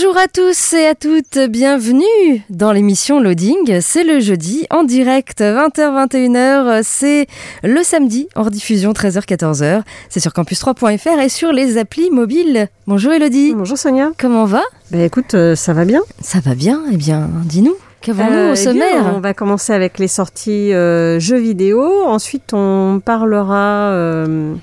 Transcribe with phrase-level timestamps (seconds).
[0.00, 2.04] Bonjour à tous et à toutes, bienvenue
[2.50, 3.80] dans l'émission Loading.
[3.80, 7.26] C'est le jeudi en direct 20h-21h, c'est
[7.64, 9.82] le samedi en rediffusion 13h-14h.
[10.08, 12.68] C'est sur campus3.fr et sur les applis mobiles.
[12.86, 13.54] Bonjour Elodie.
[13.56, 14.12] Bonjour Sonia.
[14.20, 14.62] Comment va?
[14.92, 16.02] Ben écoute, euh, ça va bien.
[16.22, 17.74] Ça va bien, eh bien dis-nous.
[18.00, 19.02] Qu'avons-nous Euh, au eh sommaire?
[19.02, 21.82] bien, On va commencer avec les sorties euh, jeux vidéo.
[22.06, 24.54] Ensuite, on parlera euh,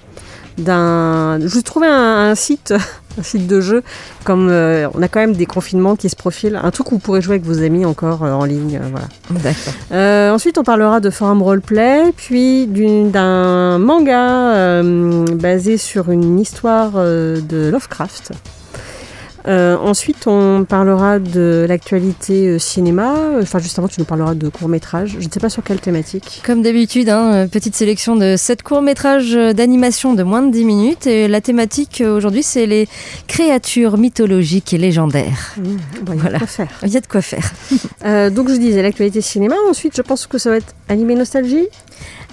[0.58, 1.40] d'un.
[1.40, 2.74] Je vous trouvais un, un site,
[3.20, 3.84] un site de jeu.
[4.24, 7.00] Comme euh, on a quand même des confinements qui se profilent, un truc où vous
[7.00, 8.80] pourrez jouer avec vos amis encore euh, en ligne.
[8.82, 9.08] euh, voilà.
[9.30, 10.34] D'accord.
[10.34, 14.82] Ensuite, on parlera de forum roleplay, puis d'un manga
[15.34, 18.32] basé sur une histoire de Lovecraft.
[19.48, 23.14] Euh, ensuite, on parlera de l'actualité euh, cinéma.
[23.42, 25.18] Enfin, justement, tu nous parleras de court-métrage.
[25.20, 26.42] Je ne sais pas sur quelle thématique.
[26.46, 30.66] Comme d'habitude, hein, euh, petite sélection de 7 courts-métrages euh, d'animation de moins de 10
[30.66, 31.06] minutes.
[31.08, 32.88] Et la thématique euh, aujourd'hui, c'est les
[33.28, 35.54] créatures mythologiques et légendaires.
[35.58, 35.64] Mmh,
[36.02, 36.38] bon, il y a Voilà.
[36.40, 36.70] quoi faire.
[36.84, 37.52] Il y a de quoi faire.
[38.06, 39.56] Euh, donc, je disais l'actualité cinéma.
[39.68, 41.66] Ensuite, je pense que ça va être animé nostalgie.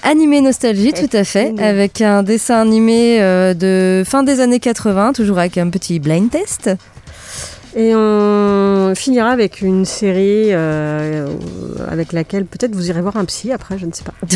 [0.02, 5.12] Animé Nostalgie, tout à fait, avec un dessin animé euh, de fin des années 80,
[5.14, 6.68] toujours avec un petit blind test.
[7.74, 11.26] Et on finira avec une série euh,
[11.88, 14.14] avec laquelle peut-être vous irez voir un psy après, je ne sais pas.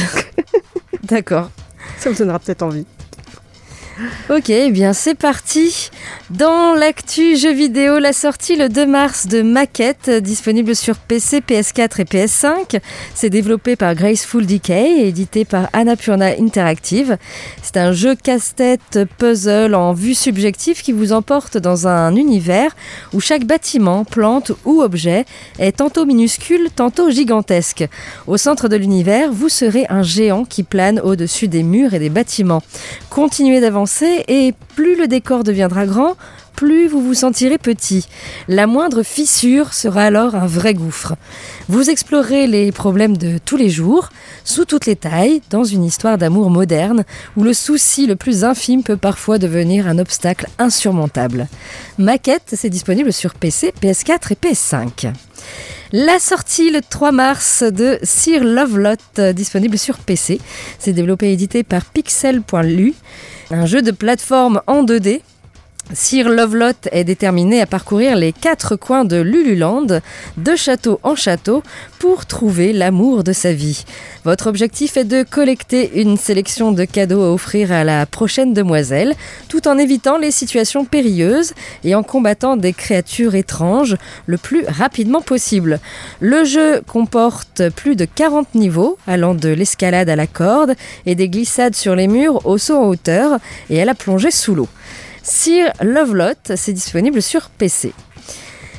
[1.05, 1.51] D'accord.
[1.99, 2.87] Ça vous donnera peut-être envie.
[4.29, 5.91] Ok, eh bien c'est parti.
[6.29, 12.03] Dans l'actu jeux vidéo, la sortie le 2 mars de Maquette, disponible sur PC, PS4
[12.03, 12.81] et PS5.
[13.15, 17.17] C'est développé par Graceful Decay et édité par Annapurna Interactive.
[17.63, 22.77] C'est un jeu casse-tête puzzle en vue subjective qui vous emporte dans un univers
[23.15, 25.25] où chaque bâtiment, plante ou objet
[25.59, 27.89] est tantôt minuscule, tantôt gigantesque.
[28.27, 32.11] Au centre de l'univers, vous serez un géant qui plane au-dessus des murs et des
[32.11, 32.63] bâtiments.
[33.09, 33.86] Continuez d'avancer
[34.29, 36.17] et plus le décor deviendra grand,
[36.55, 38.09] plus vous vous sentirez petit.
[38.49, 41.15] La moindre fissure sera alors un vrai gouffre.
[41.69, 44.09] Vous explorerez les problèmes de tous les jours,
[44.45, 47.05] sous toutes les tailles, dans une histoire d'amour moderne,
[47.37, 51.47] où le souci le plus infime peut parfois devenir un obstacle insurmontable.
[51.99, 55.13] Maquette, c'est disponible sur PC, PS4 et PS5.
[55.93, 58.97] La sortie le 3 mars de Sir Lovelot,
[59.35, 60.41] disponible sur PC.
[60.79, 62.95] C'est développé et édité par Pixel.lu,
[63.51, 65.21] un jeu de plateforme en 2D.
[65.93, 69.87] Sir Lovelot est déterminé à parcourir les quatre coins de Lululand,
[70.37, 71.63] de château en château,
[72.01, 73.85] pour trouver l'amour de sa vie.
[74.25, 79.15] Votre objectif est de collecter une sélection de cadeaux à offrir à la prochaine demoiselle,
[79.49, 81.53] tout en évitant les situations périlleuses
[81.85, 83.97] et en combattant des créatures étranges
[84.27, 85.79] le plus rapidement possible.
[86.19, 90.75] Le jeu comporte plus de 40 niveaux, allant de l'escalade à la corde
[91.07, 93.39] et des glissades sur les murs au saut en hauteur
[93.71, 94.69] et à la plongée sous l'eau.
[95.29, 97.93] Sir Lovelot, c'est disponible sur PC.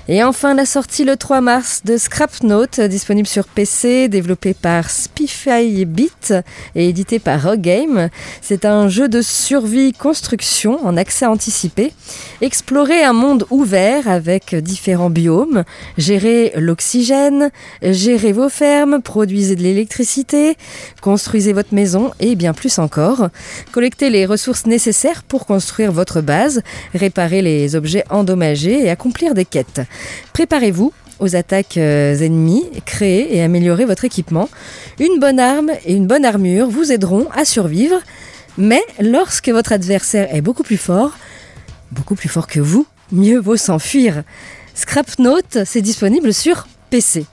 [0.10, 5.84] Et enfin, la sortie le 3 mars de Scrapnote, disponible sur PC, développé par Spify
[5.84, 6.34] Beat
[6.76, 8.08] et édité par Rogue Game.
[8.42, 11.92] C'est un jeu de survie-construction en accès anticipé.
[12.40, 15.66] Explorez un monde ouvert avec différents biomes,
[15.98, 17.52] gérez l'oxygène,
[17.82, 20.56] gérez vos fermes, produisez de l'électricité,
[21.02, 23.28] construisez votre maison et bien plus encore.
[23.74, 26.62] Collectez les ressources nécessaires pour construire votre base,
[26.94, 29.82] réparer les objets endommagés et accomplir des quêtes.
[30.34, 34.50] Préparez-vous aux attaques euh, ennemies, créez et améliorez votre équipement.
[35.00, 38.00] Une bonne arme et une bonne armure vous aideront à survivre,
[38.58, 41.18] mais lorsque votre adversaire est beaucoup plus fort,
[41.92, 44.24] beaucoup plus fort que vous, mieux vaut s'enfuir.
[44.76, 47.26] Scrapnote, c'est disponible sur PC.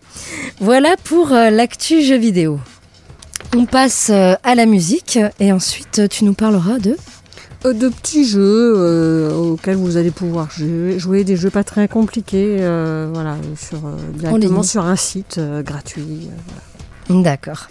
[0.61, 2.59] Voilà pour euh, l'actu jeu vidéo.
[3.57, 6.97] On passe euh, à la musique et ensuite tu nous parleras de
[7.73, 12.59] de petits jeux euh, auxquels vous allez pouvoir jouer, jouer des jeux pas très compliqués,
[12.61, 16.03] euh, voilà, sur, euh, directement sur un site euh, gratuit.
[16.29, 16.35] euh,
[17.09, 17.23] voilà.
[17.23, 17.69] D'accord.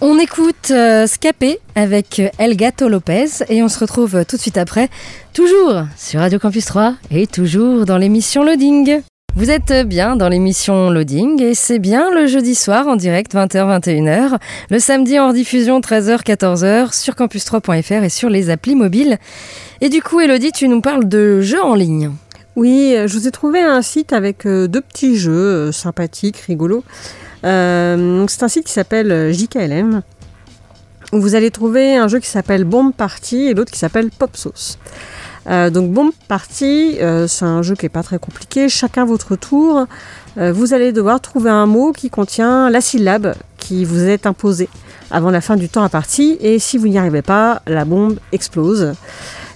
[0.00, 4.36] On écoute euh, Scapé avec euh, El Gato Lopez et on se retrouve euh, tout
[4.36, 4.88] de suite après,
[5.32, 9.00] toujours sur Radio Campus 3 et toujours dans l'émission Loading.
[9.34, 14.38] Vous êtes bien dans l'émission Loading et c'est bien le jeudi soir en direct 20h-21h,
[14.70, 19.18] le samedi en rediffusion 13h-14h sur campus3.fr et sur les applis mobiles.
[19.80, 22.10] Et du coup, Elodie, tu nous parles de jeux en ligne.
[22.56, 25.32] Oui, je vous ai trouvé un site avec euh, deux petits jeux
[25.68, 26.82] euh, sympathiques, rigolos.
[27.44, 30.02] Euh, c'est un site qui s'appelle JKLM.
[31.12, 34.36] Où vous allez trouver un jeu qui s'appelle Bomb Party et l'autre qui s'appelle Pop
[34.36, 34.78] Sauce.
[35.46, 38.68] Euh, donc Bomb Party, euh, c'est un jeu qui n'est pas très compliqué.
[38.68, 39.86] Chacun votre tour,
[40.38, 44.68] euh, vous allez devoir trouver un mot qui contient la syllabe qui vous est imposée
[45.10, 46.36] avant la fin du temps à partie.
[46.40, 48.94] Et si vous n'y arrivez pas, la bombe explose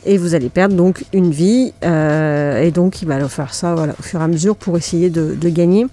[0.04, 3.94] et vous allez perdre donc une vie euh, et donc il va faire ça voilà,
[3.98, 5.86] au fur et à mesure pour essayer de, de gagner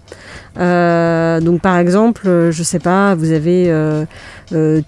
[0.60, 4.06] euh, donc par exemple je sais pas vous avez euh,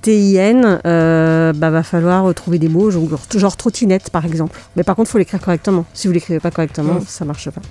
[0.02, 3.04] TIN bah va falloir trouver des mots genre,
[3.36, 6.52] genre, trottinette par exemple mais par contre il faut l'écrire correctement si vous l'écrivez pas
[6.52, 7.06] correctement mmh.
[7.08, 7.62] ça marche pas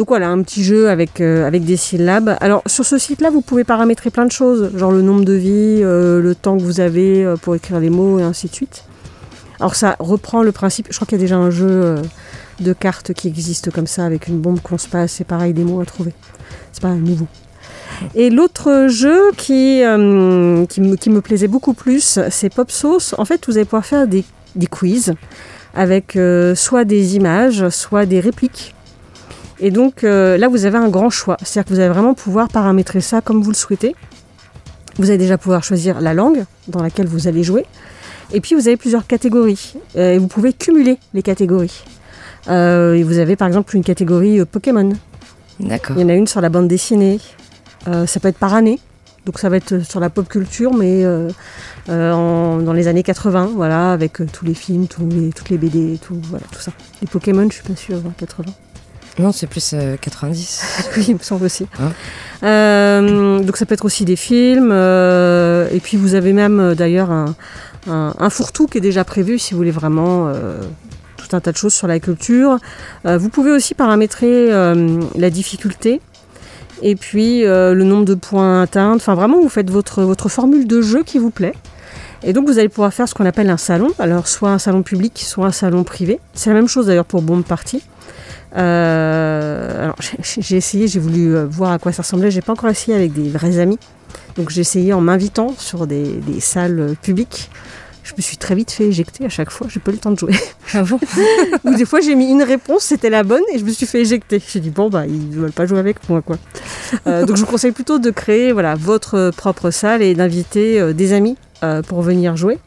[0.00, 2.34] donc voilà, un petit jeu avec, euh, avec des syllabes.
[2.40, 5.82] Alors sur ce site-là, vous pouvez paramétrer plein de choses, genre le nombre de vies,
[5.82, 8.84] euh, le temps que vous avez euh, pour écrire les mots et ainsi de suite.
[9.60, 12.02] Alors ça reprend le principe, je crois qu'il y a déjà un jeu euh,
[12.60, 15.64] de cartes qui existe comme ça, avec une bombe qu'on se passe, c'est pareil, des
[15.64, 16.14] mots à trouver.
[16.72, 17.26] C'est pas nouveau.
[18.14, 23.14] Et l'autre jeu qui, euh, me, plaisait beaucoup plus, c'est Pop Sauce.
[23.18, 24.24] En fait, vous allez pouvoir faire des,
[24.56, 25.12] des quiz
[25.74, 28.74] avec euh, soit des images, soit des répliques.
[29.62, 31.36] Et donc là, vous avez un grand choix.
[31.42, 33.94] C'est-à-dire que vous allez vraiment pouvoir paramétrer ça comme vous le souhaitez.
[34.96, 37.66] Vous allez déjà pouvoir choisir la langue dans laquelle vous allez jouer.
[38.32, 39.74] Et puis vous avez plusieurs catégories.
[39.96, 41.82] Euh, et vous pouvez cumuler les catégories.
[42.48, 44.92] Euh, et vous avez par exemple une catégorie euh, Pokémon.
[45.58, 45.96] D'accord.
[45.96, 47.18] Il y en a une sur la bande dessinée.
[47.88, 48.78] Euh, ça peut être par année.
[49.26, 51.30] Donc ça va être sur la pop culture, mais euh,
[51.88, 55.98] en, dans les années 80, voilà, avec tous les films, tous les, toutes les BD,
[56.02, 56.72] tout, voilà, tout ça.
[57.02, 58.50] Les Pokémon, je suis pas sûre, 80.
[59.18, 60.88] Non, c'est plus euh, 90.
[60.96, 61.66] oui, il me semble aussi.
[61.78, 61.92] Hein
[62.42, 64.70] euh, donc ça peut être aussi des films.
[64.72, 67.34] Euh, et puis vous avez même d'ailleurs un,
[67.88, 70.60] un, fourre-tout qui est déjà prévu si vous voulez vraiment euh,
[71.16, 72.58] tout un tas de choses sur la culture.
[73.06, 76.00] Euh, vous pouvez aussi paramétrer la difficulté.
[76.82, 78.94] Et puis le nombre de points atteints.
[78.94, 81.54] Enfin vraiment, vous faites votre, formule de jeu qui vous plaît.
[82.22, 83.88] Et donc vous allez pouvoir faire ce qu'on appelle un salon.
[83.98, 86.20] Alors soit un salon public, soit un salon privé.
[86.34, 87.82] C'est la même chose d'ailleurs pour Bombe Party.
[88.56, 92.30] Euh, alors j'ai essayé, j'ai voulu voir à quoi ça ressemblait.
[92.30, 93.78] J'ai pas encore essayé avec des vrais amis.
[94.36, 97.50] Donc j'ai essayé en m'invitant sur des, des, salles publiques.
[98.02, 99.66] Je me suis très vite fait éjecter à chaque fois.
[99.70, 100.34] J'ai pas eu le temps de jouer.
[100.72, 100.98] Ah bon
[101.64, 104.00] Ou des fois j'ai mis une réponse, c'était la bonne et je me suis fait
[104.00, 104.40] éjecter.
[104.46, 106.36] J'ai dit bon bah ils veulent pas jouer avec moi quoi.
[107.06, 110.92] Euh, donc je vous conseille plutôt de créer voilà votre propre salle et d'inviter euh,
[110.92, 112.58] des amis euh, pour venir jouer.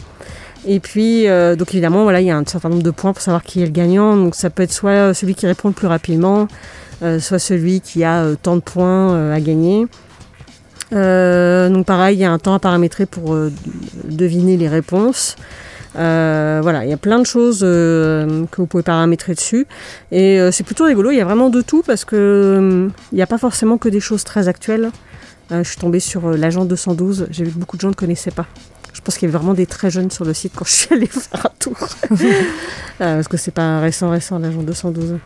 [0.65, 1.25] Et puis,
[1.57, 3.65] donc évidemment, voilà, il y a un certain nombre de points pour savoir qui est
[3.65, 4.15] le gagnant.
[4.15, 6.47] Donc ça peut être soit celui qui répond le plus rapidement,
[7.19, 9.87] soit celui qui a tant de points à gagner.
[10.93, 13.35] Euh, donc pareil, il y a un temps à paramétrer pour
[14.03, 15.35] deviner les réponses.
[15.95, 19.67] voilà, il y a plein de choses que vous pouvez paramétrer dessus.
[20.11, 23.27] Et c'est plutôt rigolo, il y a vraiment de tout parce que il n'y a
[23.27, 24.91] pas forcément que des choses très actuelles.
[25.51, 28.47] je suis tombée sur l'agent 212, j'ai vu que beaucoup de gens ne connaissaient pas.
[28.93, 30.93] Je pense qu'il y avait vraiment des très jeunes sur le site quand je suis
[30.93, 31.77] allée faire un tour.
[32.11, 32.15] euh,
[32.97, 35.17] parce que c'est pas récent, récent, l'agent 212.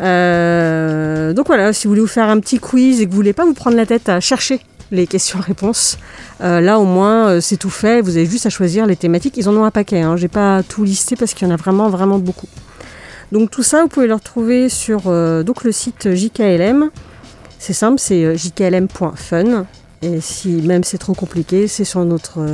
[0.00, 3.32] Euh, donc voilà, si vous voulez vous faire un petit quiz et que vous voulez
[3.32, 4.60] pas vous prendre la tête à chercher
[4.94, 5.98] les questions-réponses,
[6.40, 8.00] euh, là au moins euh, c'est tout fait.
[8.00, 9.36] Vous avez juste à choisir les thématiques.
[9.36, 10.00] Ils en ont un paquet.
[10.00, 10.16] Hein.
[10.16, 12.48] J'ai pas tout listé parce qu'il y en a vraiment, vraiment beaucoup.
[13.32, 16.90] Donc tout ça, vous pouvez le retrouver sur euh, le site JKLM.
[17.58, 19.66] C'est simple, c'est jklm.fun.
[20.02, 22.44] Et si même c'est trop compliqué, c'est sur notre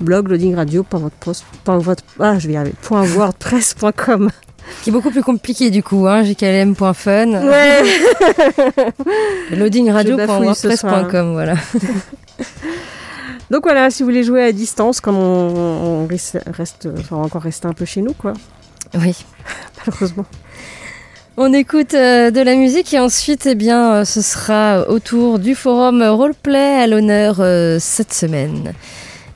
[0.00, 1.96] blog loadingradio.wordpress.com.
[2.20, 4.45] Ah, je vais y.
[4.82, 7.48] Qui est beaucoup plus compliqué du coup, hein, jklm.fun.
[7.48, 7.82] Ouais.
[9.56, 11.54] loadingradio.wordpress.com, voilà.
[13.50, 17.42] Donc voilà, si vous voulez jouer à distance, comme on, on reste, reste, enfin, encore
[17.42, 18.32] rester un peu chez nous, quoi.
[18.94, 19.16] Oui.
[19.86, 20.26] Malheureusement.
[21.38, 25.54] On écoute euh, de la musique et ensuite, eh bien, euh, ce sera autour du
[25.54, 28.72] forum roleplay à l'honneur euh, cette semaine.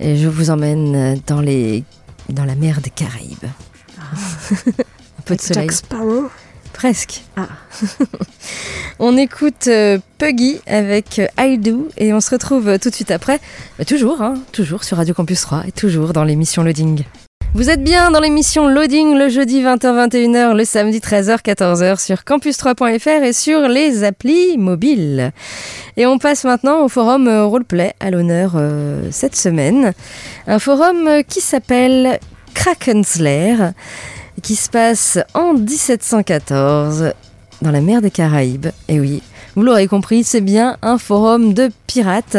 [0.00, 1.84] Et je vous emmène dans les
[2.30, 3.50] dans la mer des Caraïbes.
[3.98, 4.82] Ah.
[5.30, 5.68] Un peu de soleil.
[5.68, 6.30] Jack Sparrow.
[6.72, 7.22] Presque.
[7.36, 7.46] Ah.
[8.98, 13.12] on écoute euh, Puggy avec euh, I Do et on se retrouve tout de suite
[13.12, 13.38] après.
[13.78, 17.04] Bah, toujours, hein, toujours sur Radio Campus 3 et toujours dans l'émission Loading.
[17.52, 23.32] Vous êtes bien dans l'émission Loading le jeudi 20h-21h, le samedi 13h-14h sur campus3.fr et
[23.32, 25.32] sur les applis mobiles.
[25.96, 29.92] Et on passe maintenant au forum euh, Roleplay à l'honneur euh, cette semaine.
[30.46, 32.20] Un forum euh, qui s'appelle
[32.54, 33.70] Krakenslayer,
[34.42, 37.12] qui se passe en 1714
[37.62, 38.68] dans la mer des Caraïbes.
[38.88, 39.22] Et oui,
[39.56, 42.38] vous l'aurez compris, c'est bien un forum de pirates.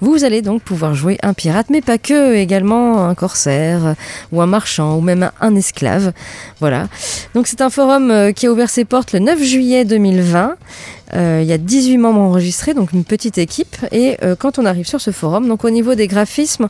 [0.00, 3.96] Vous allez donc pouvoir jouer un pirate, mais pas que, également un corsaire
[4.32, 6.12] ou un marchand ou même un esclave.
[6.60, 6.88] Voilà.
[7.34, 10.56] Donc c'est un forum euh, qui a ouvert ses portes le 9 juillet 2020.
[11.12, 13.76] Euh, il y a 18 membres enregistrés, donc une petite équipe.
[13.92, 16.68] Et euh, quand on arrive sur ce forum, donc au niveau des graphismes,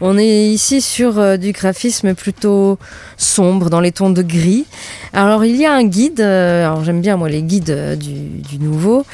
[0.00, 2.78] on est ici sur euh, du graphisme plutôt
[3.18, 4.64] sombre, dans les tons de gris.
[5.12, 9.04] Alors il y a un guide, alors j'aime bien moi les guides du, du nouveau.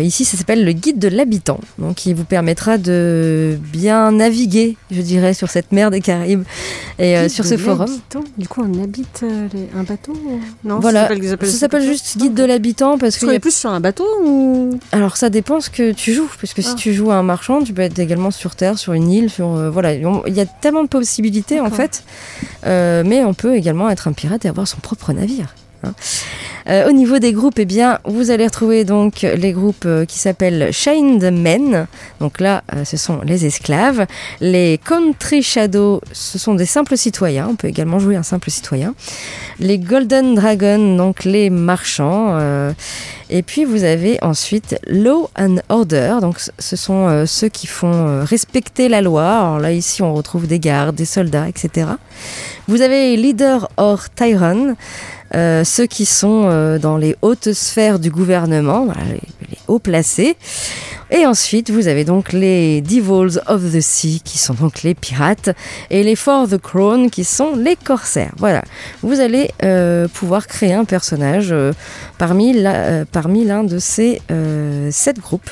[0.00, 5.02] Ici ça s'appelle le guide de l'habitant, donc qui vous permettra de bien naviguer, je
[5.02, 6.44] dirais, sur cette mer des Caraïbes
[6.98, 7.90] et Guide sur ce forum.
[8.38, 10.14] Du coup, on habite les- un bateau
[10.64, 13.80] Non, Voilà, ça s'appelle- juste guide de l'habitant parce que qu'on est plus sur un
[13.80, 14.78] bateau ou?
[14.92, 16.76] Alors ça dépend ce que tu joues, parce que si Ah.
[16.78, 19.48] tu joues à un marchand, tu peux être également sur terre, sur une île, sur
[19.54, 22.04] euh, voilà, il y a tellement de possibilités en fait,
[22.66, 25.54] Euh, mais on peut également être un pirate et avoir son propre navire.
[25.84, 25.92] hein.
[26.68, 30.18] Euh, au niveau des groupes, eh bien, vous allez retrouver donc les groupes euh, qui
[30.18, 31.86] s'appellent Chained Men.
[32.20, 34.06] Donc là, euh, ce sont les esclaves.
[34.40, 37.48] Les Country Shadow, ce sont des simples citoyens.
[37.50, 38.94] On peut également jouer un simple citoyen.
[39.58, 42.38] Les Golden Dragon, donc les marchands.
[43.30, 48.88] et puis vous avez ensuite Law and Order, donc ce- sont ceux qui font respecter
[48.88, 49.24] la loi.
[49.24, 51.86] Alors là ici on retrouve des gardes, des soldats, etc.
[52.68, 54.74] Vous avez Leader or Tyrant,
[55.34, 59.14] euh, ceux qui sont euh, dans les hautes sphères du gouvernement, les,
[59.48, 60.36] les hauts placés.
[61.14, 65.50] Et ensuite, vous avez donc les Devils of the Sea, qui sont donc les pirates,
[65.90, 68.32] et les For the Crown, qui sont les corsaires.
[68.38, 68.62] Voilà,
[69.02, 71.72] vous allez euh, pouvoir créer un personnage euh,
[72.22, 74.22] euh, parmi l'un de ces
[74.90, 75.50] sept groupes.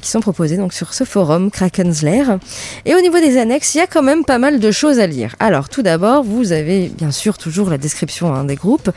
[0.00, 2.38] qui sont proposés donc sur ce forum Kraken's Lair.
[2.84, 5.08] Et au niveau des annexes, il y a quand même pas mal de choses à
[5.08, 5.34] lire.
[5.40, 8.90] Alors tout d'abord, vous avez bien sûr toujours la description hein, des groupes.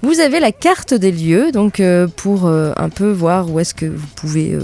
[0.00, 1.82] Vous avez la carte des lieux, donc
[2.16, 4.56] pour un peu voir où est-ce que vous pouvez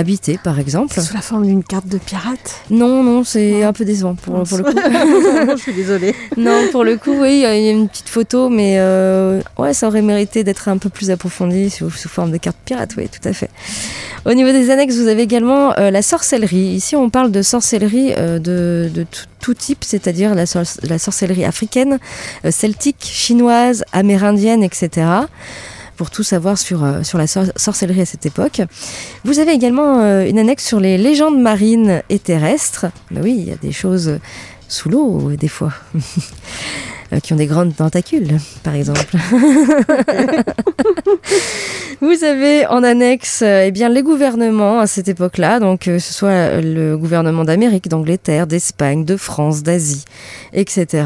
[0.00, 1.00] habiter, par exemple.
[1.00, 4.58] Sous la forme d'une carte de pirate Non, non, c'est un peu décevant pour, pour
[4.58, 4.70] le coup.
[5.56, 6.14] Je suis désolée.
[6.36, 9.86] non, pour le coup, oui, il y a une petite photo, mais euh, ouais, ça
[9.86, 13.26] aurait mérité d'être un peu plus approfondi sous, sous forme de carte pirate, oui, tout
[13.28, 13.50] à fait.
[14.24, 16.74] Au niveau des annexes, vous avez également euh, la sorcellerie.
[16.74, 20.98] Ici, on parle de sorcellerie euh, de, de tout, tout type, c'est-à-dire la, sor- la
[20.98, 21.98] sorcellerie africaine,
[22.50, 25.06] celtique, chinoise, amérindienne, etc
[26.00, 28.62] pour tout savoir sur, euh, sur la sor- sorcellerie à cette époque.
[29.24, 32.86] Vous avez également euh, une annexe sur les légendes marines et terrestres.
[33.10, 34.18] Ben oui, il y a des choses
[34.66, 35.74] sous l'eau, des fois,
[37.22, 39.16] qui ont des grandes tentacules, par exemple.
[42.00, 45.98] Vous avez en annexe euh, eh bien, les gouvernements à cette époque-là, donc euh, que
[45.98, 50.04] ce soit le gouvernement d'Amérique, d'Angleterre, d'Espagne, de France, d'Asie,
[50.54, 51.04] etc.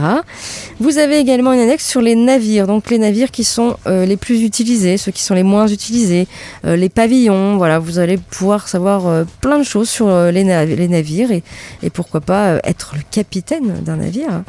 [0.78, 4.16] Vous avez également une annexe sur les navires, donc les navires qui sont euh, les
[4.16, 6.28] plus utilisés, ceux qui sont les moins utilisés,
[6.64, 10.44] euh, les pavillons, voilà, vous allez pouvoir savoir euh, plein de choses sur euh, les,
[10.44, 11.42] nav- les navires et,
[11.82, 14.42] et pourquoi pas euh, être le capitaine d'un navire.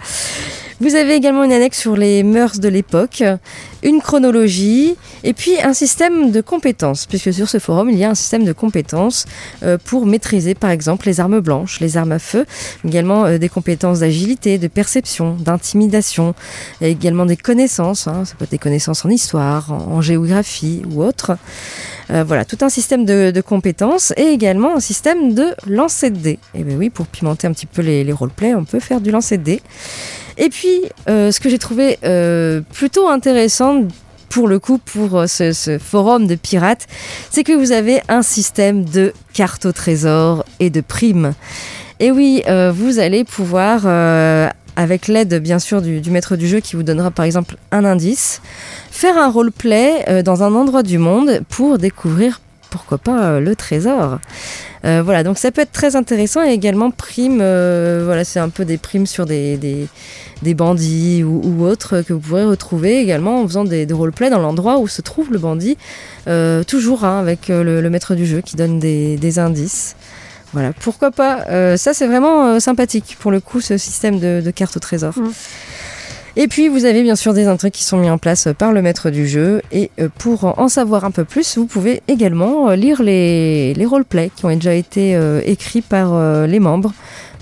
[0.82, 3.24] Vous avez également une annexe sur les mœurs de l'époque,
[3.82, 8.10] une chronologie et puis un système de compétences, puisque sur ce forum, il y a
[8.10, 9.26] un système de compétences
[9.64, 12.46] euh, pour maîtriser par exemple les armes blanches, les armes à feu,
[12.86, 16.36] également euh, des compétences d'agilité, de perception, d'intimidation,
[16.82, 21.38] également des connaissances, hein, ça peut être des connaissances en histoire, en, géographie ou autre.
[22.12, 26.40] Euh, voilà, tout un système de, compétences et également un système de lancer de dés.
[26.54, 29.12] Et bien oui, pour pimenter un petit peu les, les roleplays, on peut faire du
[29.12, 29.62] lancer de dés.
[30.38, 30.65] Et puis,
[31.10, 33.84] euh, ce que j'ai trouvé euh, plutôt intéressant
[34.30, 36.88] pour le coup, pour euh, ce, forum de pirates,
[37.30, 41.34] c'est que vous avez un système de cartes au trésor et de primes.
[42.00, 42.44] Et oui,
[42.74, 43.88] vous allez pouvoir,
[44.76, 48.42] avec l'aide bien sûr du, maître du jeu qui vous donnera par exemple un indice,
[48.92, 52.42] faire un roleplay dans un endroit du monde pour découvrir
[52.76, 54.20] pourquoi pas euh, le trésor.
[54.84, 58.50] Euh, voilà, donc ça peut être très intéressant et également prime, euh, voilà, c'est un
[58.50, 59.88] peu des primes sur des,
[60.44, 64.88] bandits ou, autres que vous pourrez retrouver également en faisant des, roleplays dans l'endroit où
[64.88, 65.78] se trouve le bandit,
[66.68, 69.96] toujours hein, avec le, maître du jeu qui donne des, indices.
[70.54, 71.78] Voilà, pourquoi pas.
[71.78, 75.18] Ça, c'est vraiment sympathique pour le coup, ce système de, cartes au trésor.
[75.18, 75.32] Mm.
[76.38, 78.82] Et puis, vous avez bien sûr des intrigues qui sont mis en place par le
[78.82, 79.62] maître du jeu.
[79.72, 83.86] Et euh, pour en savoir un peu plus, vous pouvez également euh, lire les, les
[83.86, 86.92] roleplays qui ont déjà été euh, écrits par euh, les membres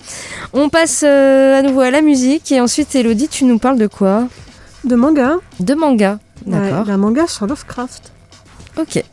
[0.54, 3.88] On passe euh, à nouveau à la musique et ensuite Elodie, tu nous parles de
[3.88, 4.26] quoi?
[4.84, 5.34] De manga.
[5.60, 6.86] De manga, d'accord.
[6.86, 8.10] Ouais, un manga sur Lovecraft.
[8.78, 9.04] Ok.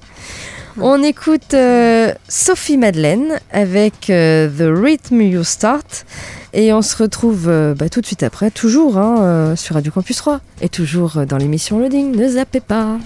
[0.79, 6.05] On écoute euh, Sophie Madeleine avec euh, The Rhythm You Start
[6.53, 10.17] et on se retrouve euh, bah, tout de suite après, toujours hein, sur Radio Campus
[10.17, 12.15] 3 et toujours dans l'émission Loading.
[12.15, 12.97] Ne zappez pas.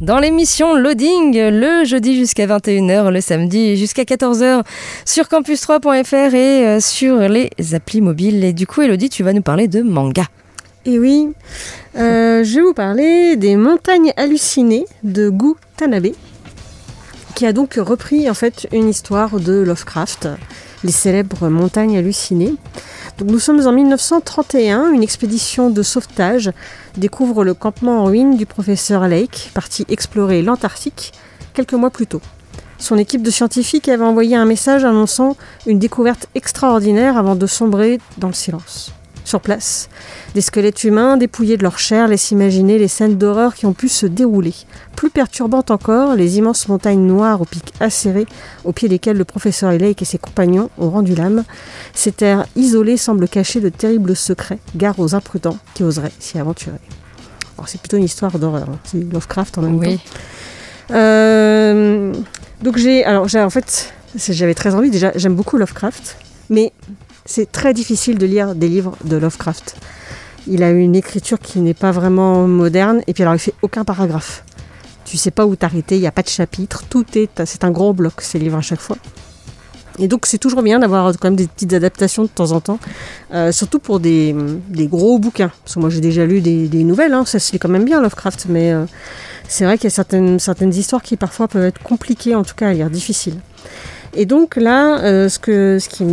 [0.00, 4.62] Dans l'émission Loading, le jeudi jusqu'à 21h, le samedi jusqu'à 14h
[5.04, 8.42] sur campus3.fr et euh, sur les applis mobiles.
[8.44, 10.24] Et du coup, Elodie, tu vas nous parler de manga.
[10.86, 11.28] Et oui,
[11.96, 16.12] euh, je vais vous parler des montagnes hallucinées de Gu Tanabe,
[17.34, 20.28] qui a donc repris en fait une histoire de Lovecraft,
[20.82, 22.54] les célèbres montagnes hallucinées.
[23.22, 26.52] Nous sommes en 1931, une expédition de sauvetage
[26.96, 31.12] découvre le campement en ruine du professeur Lake, parti explorer l'Antarctique
[31.52, 32.22] quelques mois plus tôt.
[32.78, 38.00] Son équipe de scientifiques avait envoyé un message annonçant une découverte extraordinaire avant de sombrer
[38.16, 38.94] dans le silence.
[39.30, 39.88] Sur place,
[40.34, 43.88] des squelettes humains dépouillés de leur chair laissent imaginer les scènes d'horreur qui ont pu
[43.88, 44.52] se dérouler.
[44.96, 48.26] Plus perturbantes encore, les immenses montagnes noires aux pics acérés,
[48.64, 51.44] au pied desquelles le professeur Lake et ses compagnons ont rendu l'âme.
[51.94, 56.80] Ces terres isolées semblent cacher de terribles secrets, gare aux imprudents qui oseraient s'y aventurer.
[57.56, 58.78] Alors, c'est plutôt une histoire d'horreur, hein.
[58.82, 59.96] c'est Lovecraft en même Oui.
[59.98, 60.02] temps.
[60.96, 62.12] Euh,
[62.62, 64.90] donc j'ai, alors j'ai en fait, j'avais très envie.
[64.90, 66.16] Déjà, j'aime beaucoup Lovecraft,
[66.48, 66.72] mais
[67.30, 69.76] c'est très difficile de lire des livres de Lovecraft.
[70.48, 73.02] Il a une écriture qui n'est pas vraiment moderne.
[73.06, 74.44] Et puis alors, il fait aucun paragraphe.
[75.04, 76.82] Tu sais pas où t'arrêter, il n'y a pas de chapitre.
[76.90, 78.96] Tout est, c'est un gros bloc, ces livres à chaque fois.
[80.00, 82.80] Et donc c'est toujours bien d'avoir quand même des petites adaptations de temps en temps,
[83.32, 84.34] euh, surtout pour des,
[84.70, 85.52] gros bouquins.
[85.62, 88.00] Parce que moi j'ai déjà lu des, nouvelles, hein, ça se lit quand même bien
[88.00, 88.86] Lovecraft, mais euh,
[89.46, 92.54] c'est vrai qu'il y a certaines, certaines histoires qui parfois peuvent être compliquées en tout
[92.54, 93.38] cas à lire, difficiles.
[94.14, 96.04] Et donc là, euh, ce, que, ce qui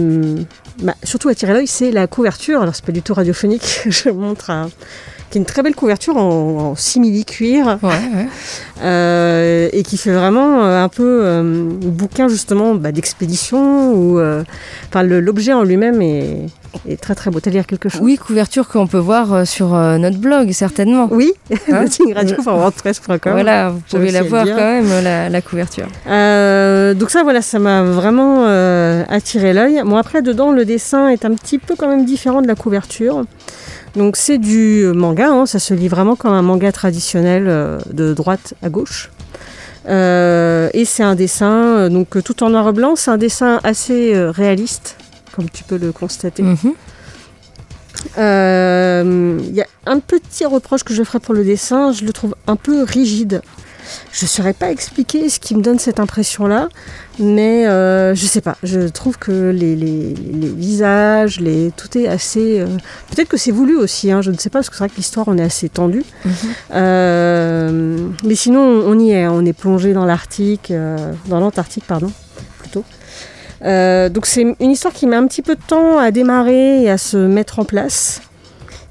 [0.83, 2.61] m'a surtout attiré l'œil, c'est la couverture.
[2.61, 4.69] Alors c'est pas du tout radiophonique, je montre à
[5.29, 7.79] qui est une très belle couverture en, simili-cuir.
[8.83, 13.93] Euh, et qui fait vraiment euh, un peu euh, bouquin justement bah, d'expédition.
[13.93, 14.19] ou
[14.89, 16.45] Enfin, l'objet en lui-même est,
[16.87, 17.39] est très très beau.
[17.39, 18.01] T'as lire quelque chose?
[18.01, 21.07] Oui, couverture qu'on peut voir sur notre blog, certainement.
[21.11, 21.33] Oui,
[21.71, 21.85] hein
[22.15, 22.35] radio,
[23.31, 25.87] Voilà, vous pouvez la voir quand même, la, la couverture.
[26.05, 28.45] donc ça, voilà, ça m'a vraiment
[29.09, 29.81] attiré l'œil.
[29.85, 33.25] Bon, après, dedans, le dessin est un petit peu quand même différent de la couverture.
[33.97, 38.13] Donc c'est du manga, hein, ça se lit vraiment comme un manga traditionnel euh, de
[38.13, 39.09] droite à gauche.
[39.89, 43.59] Euh, et c'est un dessin, euh, donc tout en noir et blanc, c'est un dessin
[43.63, 44.97] assez réaliste,
[45.35, 46.43] comme tu peux le constater.
[46.43, 46.73] Mhm.
[48.17, 52.35] Il y a un petit reproche que je ferai pour le dessin, je le trouve
[52.45, 53.41] un peu rigide.
[54.11, 56.69] Je ne saurais pas expliquer ce qui me donne cette impression-là,
[57.19, 58.57] mais euh, je sais pas.
[58.63, 59.75] Je trouve que les,
[60.55, 62.59] visages, les, tout est assez.
[62.59, 62.67] Euh,
[63.11, 64.97] peut-être que c'est voulu aussi, hein, je ne sais pas, parce que c'est vrai que
[64.97, 66.03] l'histoire, on est assez tendu.
[66.25, 66.33] Mhm.
[66.73, 70.73] Euh, mais sinon, on y est, on est plongé dans l'Arctique,
[71.27, 72.11] dans l'Antarctique, pardon,
[72.59, 72.83] plutôt.
[73.61, 76.97] donc c'est une histoire qui met un petit peu de temps à démarrer et à
[76.97, 78.21] se mettre en place.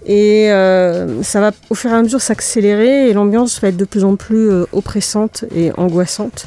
[0.07, 3.85] Et euh, ça va au fur et à mesure s'accélérer et l'ambiance va être de
[3.85, 6.47] plus en plus euh, oppressante et angoissante.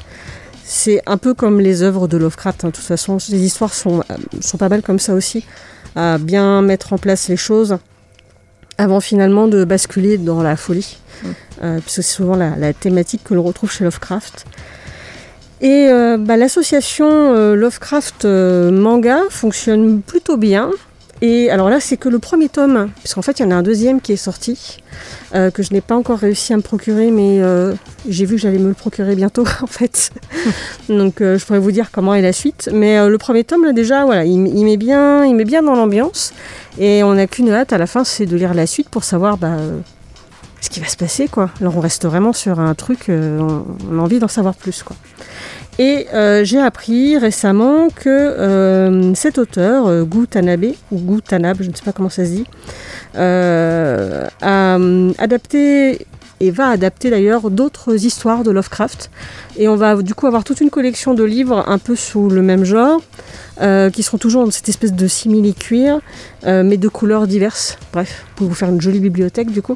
[0.64, 2.64] C'est un peu comme les œuvres de Lovecraft.
[2.64, 2.68] hein.
[2.70, 5.46] De toute façon, les histoires sont, euh, sont pas mal comme ça aussi,
[5.96, 7.78] à bien mettre en place les choses
[8.78, 10.98] avant finalement de basculer dans la folie.
[11.62, 14.46] Euh, puisque c'est souvent la, la thématique que l'on retrouve chez Lovecraft.
[15.62, 20.72] Et bah, l'association euh, Lovecraft euh, manga fonctionne plutôt bien.
[21.22, 23.64] Et alors là, c'est que le premier tome, puisqu'en fait, il y en a un
[23.64, 24.78] deuxième qui est sorti,
[25.36, 27.74] euh, que je n'ai pas encore réussi à me procurer, mais euh,
[28.08, 30.12] j'ai vu que j'allais me le procurer bientôt, en fait.
[30.88, 32.70] Donc, euh, je pourrais vous dire comment est la suite.
[32.74, 35.76] Mais le premier tome, là, déjà, voilà, il, il, met bien, il met bien dans
[35.76, 36.34] l'ambiance.
[36.78, 39.38] Et on n'a qu'une hâte à la fin, c'est de lire la suite pour savoir
[39.38, 39.58] bah,
[40.62, 41.50] ce qui va se passer, quoi.
[41.60, 44.96] Alors, on reste vraiment sur un truc, on, on a envie d'en savoir plus, quoi.
[45.80, 51.56] Et euh, j'ai appris récemment que euh, cet auteur, euh, Gu Tanabe, ou Gu Tanab,
[51.62, 52.46] je ne sais pas comment ça se dit,
[53.16, 54.78] euh, a
[55.18, 56.06] adapté
[56.42, 59.10] et va adapter d'ailleurs d'autres histoires de Lovecraft.
[59.56, 62.42] Et on va du coup avoir toute une collection de livres un peu sous le
[62.42, 63.02] même genre,
[63.92, 66.00] qui seront toujours dans cette espèce de simili-cuir,
[66.46, 67.78] mais de couleurs diverses.
[67.92, 69.76] Bref, pour vous faire une jolie bibliothèque du coup.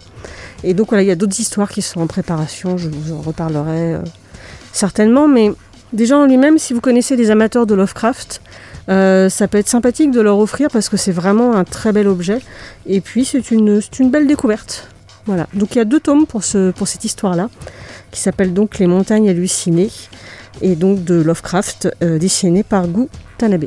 [0.64, 3.20] Et donc voilà, il y a d'autres histoires qui sont en préparation, je vous en
[3.20, 3.98] reparlerai
[4.72, 5.52] certainement, mais
[5.94, 8.42] Déjà en lui-même, si vous connaissez des amateurs de Lovecraft,
[8.90, 12.08] euh, ça peut être sympathique de leur offrir parce que c'est vraiment un très bel
[12.08, 12.40] objet.
[12.88, 13.80] Et puis c'est une,
[14.10, 14.90] belle découverte.
[15.26, 15.48] Voilà.
[15.54, 17.50] Donc il y a deux tomes pour cette histoire-là,
[18.12, 19.92] qui s'appelle donc Les montagnes hallucinées,
[20.62, 23.66] et donc de Lovecraft, euh, dessiné par Gu Tanabe.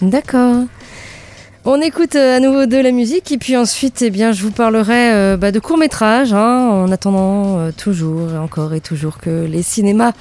[0.00, 0.64] D'accord.
[1.66, 4.50] On écoute euh, à nouveau de la musique et puis ensuite, eh bien, je vous
[4.50, 6.32] parlerai euh, bah, de courts métrages.
[6.32, 10.12] Hein, en attendant euh, toujours et encore et toujours que les cinémas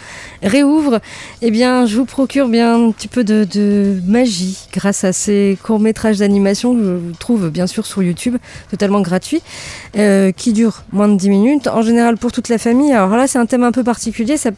[0.43, 0.99] réouvrent,
[1.41, 5.79] eh bien, je vous procure bien un petit peu de, magie grâce à ces courts
[5.79, 8.35] métrages d'animation que je trouve bien sûr sur YouTube,
[8.69, 9.41] totalement gratuits,
[10.35, 11.67] qui durent moins de 10 minutes.
[11.67, 12.91] En général pour toute la famille.
[12.91, 14.35] Alors là, c'est un thème un peu particulier.
[14.35, 14.51] Ça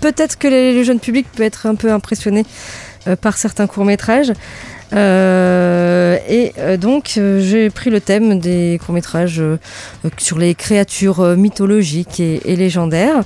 [0.00, 2.46] peut-être que le jeune public peut être un peu impressionné
[3.20, 4.32] par certains courts métrages.
[4.92, 9.42] Euh, et euh, donc euh, j'ai pris le thème des courts-métrages
[10.16, 13.22] sur les créatures mythologiques et, légendaires.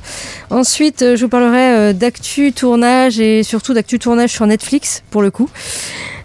[0.50, 5.48] Ensuite, je vous parlerai d'actu tournage et surtout d'actu tournage sur Netflix pour le coup.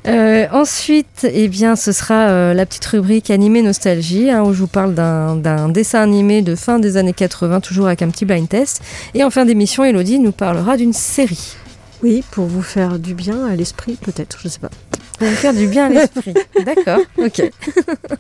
[0.08, 4.94] Ensuite, eh bien, ce sera la petite rubrique animée nostalgie, hein, où je vous parle
[4.94, 8.82] d'un dessin animé de fin des années 80, toujours avec un petit blind test.
[9.14, 11.56] Et en fin d'émission, Elodie nous parlera d'une série.
[12.04, 14.70] Oui, pour vous faire du bien à l'esprit, peut-être, je ne sais pas.
[15.18, 16.34] Pour vous faire du bien à l'esprit.
[16.66, 17.52] D'accord, ok.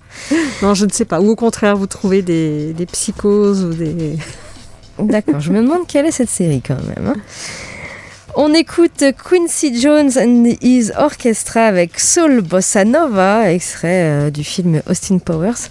[0.61, 1.19] non, je ne sais pas.
[1.19, 4.17] Ou au contraire, vous trouvez des, des psychoses ou des.
[4.99, 7.07] D'accord, je me demande quelle est cette série quand même.
[7.07, 7.15] Hein.
[8.37, 14.81] On écoute Quincy Jones and His Orchestra avec Soul Bossa Nova, extrait euh, du film
[14.89, 15.69] Austin Powers.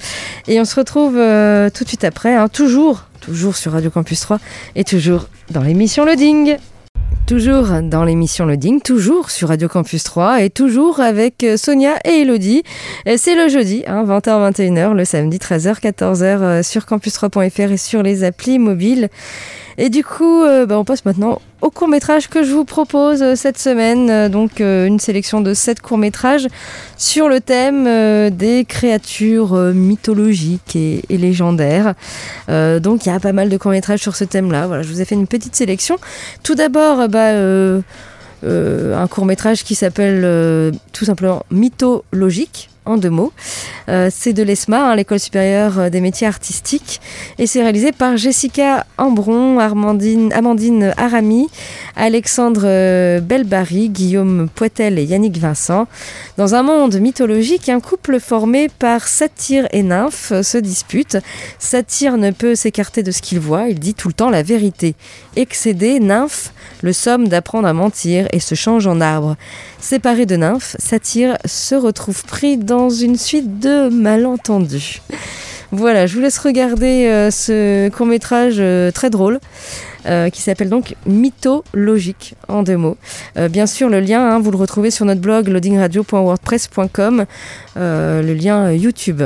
[0.49, 4.21] Et on se retrouve euh, tout de suite après, hein, toujours, toujours sur Radio Campus
[4.21, 4.39] 3
[4.77, 6.57] et toujours dans l'émission Loading.
[7.27, 12.21] Toujours dans l'émission Loading, toujours sur Radio Campus 3 et toujours avec euh, Sonia et
[12.21, 12.63] Elodie.
[13.17, 18.25] C'est le jeudi, hein, 20h-21h, le samedi 13h, 14h euh, sur campus3.fr et sur les
[18.25, 19.09] applis mobiles.
[19.79, 23.23] Et du coup, euh, bah, on passe maintenant au court métrage que je vous propose
[23.23, 24.11] euh, cette semaine.
[24.11, 26.47] Euh, donc une sélection de sept courts métrages
[26.97, 27.85] sur le thème
[28.31, 31.95] des créatures mythologiques et, légendaires.
[32.49, 34.67] Donc il y a pas mal de courts métrages sur ce thème-là.
[34.67, 35.97] Voilà, je vous ai fait une petite sélection.
[36.43, 37.33] Tout d'abord, bah,
[38.43, 43.33] un court métrage qui s'appelle tout simplement Mythologique en deux mots.
[43.89, 47.01] Euh, c'est de l'ESMA, hein, l'école supérieure des métiers artistiques,
[47.39, 51.49] et c'est réalisé par Jessica Ambron, Amandine Arami,
[51.97, 55.87] Alexandre euh, Belbary, Guillaume Poitel et Yannick Vincent.
[56.37, 61.19] Dans un monde mythologique, un couple formé par Satyre et Nymphe se dispute.
[61.59, 64.95] Satyre ne peut s'écarter de ce qu'il voit, il dit tout le temps la vérité.
[65.37, 69.37] Excédé, Nymphe le somme d'apprendre à mentir et se change en arbre.
[69.85, 75.03] Séparé de Nymphe, Satyre se retrouve pris dans une suite de malentendus.
[75.73, 78.63] Voilà, je vous laisse regarder euh, ce court métrage
[78.95, 79.41] très drôle.
[80.07, 82.97] euh, qui s'appelle donc Mythologique en deux mots.
[83.37, 87.27] Euh, bien sûr, le lien, hein, vous le retrouvez sur notre blog loadingradio.wordpress.com,
[87.77, 89.23] euh, le lien euh, YouTube.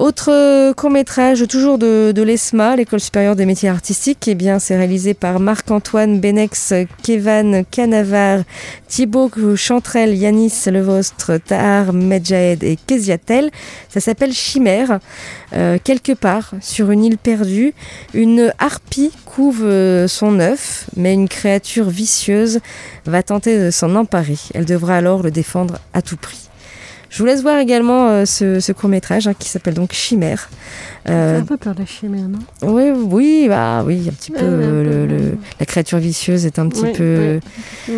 [0.00, 5.12] Autre court métrage, toujours de, l'ESMA, l'École supérieure des métiers artistiques, eh bien, c'est réalisé
[5.12, 8.38] par Marc-Antoine Benex, Kevan Canavar,
[8.88, 13.50] Thibaut Chantrel, Yanis Levostre, Tahar Medjahed et Keziatel.
[13.90, 15.00] Ça s'appelle Chimère.
[15.52, 17.74] Euh, quelque part, sur une île perdue,
[18.14, 22.60] une harpie couve euh, son œuf, mais une créature vicieuse
[23.04, 24.38] va tenter de s'en emparer.
[24.54, 26.49] Elle devra alors le défendre à tout prix.
[27.10, 30.48] Je vous laisse voir également euh, ce, ce court métrage qui s'appelle donc Chimère.
[31.08, 31.40] Euh...
[31.40, 32.38] un peu peur de la chimère, non?
[32.62, 34.38] Oui, oui, bah oui, un petit peu.
[34.40, 37.40] Euh, le, le, la créature vicieuse est un petit oui, peu,
[37.88, 37.94] oui.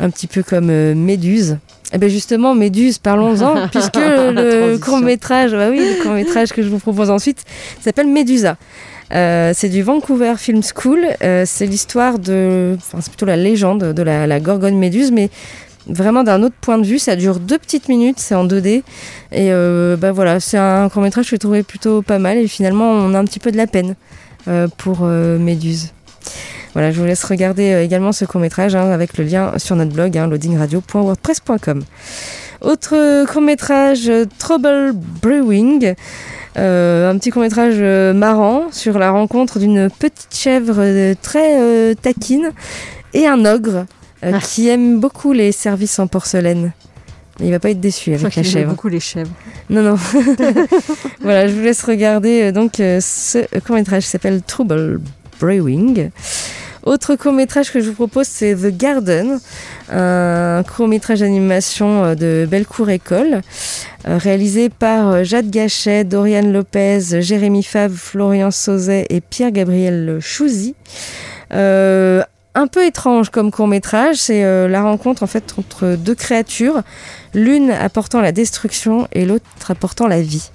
[0.00, 1.58] un petit peu comme euh, Méduse.
[1.92, 6.62] Eh bien justement, Méduse, parlons-en, puisque le court métrage, bah oui, le court métrage que
[6.62, 7.44] je vous propose ensuite
[7.82, 8.56] s'appelle Médusa.
[9.12, 11.06] Euh, c'est du Vancouver Film School.
[11.22, 15.30] Euh, c'est l'histoire de, enfin c'est plutôt la légende de la, la Gorgone Méduse, mais
[15.86, 16.98] vraiment d'un autre point de vue.
[16.98, 18.68] Ça dure deux petites minutes, c'est en 2D.
[18.68, 18.82] Et
[19.52, 22.38] euh, bah voilà, c'est un court métrage que j'ai trouvé plutôt pas mal.
[22.38, 23.94] Et finalement, on a un petit peu de la peine
[24.46, 25.92] euh, pour euh, Méduse.
[26.74, 29.74] Voilà, je vous laisse regarder euh, également ce court métrage hein, avec le lien sur
[29.74, 31.82] notre blog hein, loadingradio.wordpress.com.
[32.60, 35.94] Autre court métrage, Trouble Brewing.
[36.58, 37.80] Euh, un petit court métrage
[38.14, 42.52] marrant sur la rencontre d'une petite chèvre très taquine
[43.14, 43.86] et un ogre
[44.24, 44.38] euh, ah.
[44.40, 46.72] qui aime beaucoup les services en porcelaine.
[47.40, 48.70] Il va pas être déçu avec la chèvre.
[48.70, 49.32] beaucoup les chèvres.
[49.68, 49.96] Non, non.
[51.20, 55.00] voilà, je vous laisse regarder euh, donc euh, ce court métrage qui s'appelle Trouble
[55.40, 56.10] Brewing.
[56.84, 59.40] Autre court métrage que je vous propose, c'est The Garden,
[59.90, 63.40] un court métrage d'animation de Bellecour École,
[64.04, 70.74] réalisé par Jade Gachet, Dorian Lopez, Jérémy Favre, Florian Sauzet et Pierre-Gabriel Chouzy.
[71.54, 72.22] Euh,
[72.54, 76.82] un peu étrange comme court métrage, c'est euh, la rencontre en fait entre deux créatures,
[77.34, 80.50] l'une apportant la destruction et l'autre apportant la vie.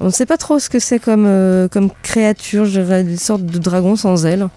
[0.00, 1.68] On ne sait pas trop ce que c'est comme, euh,
[2.02, 4.48] créature, je dirais une sorte de dragon sans ailes.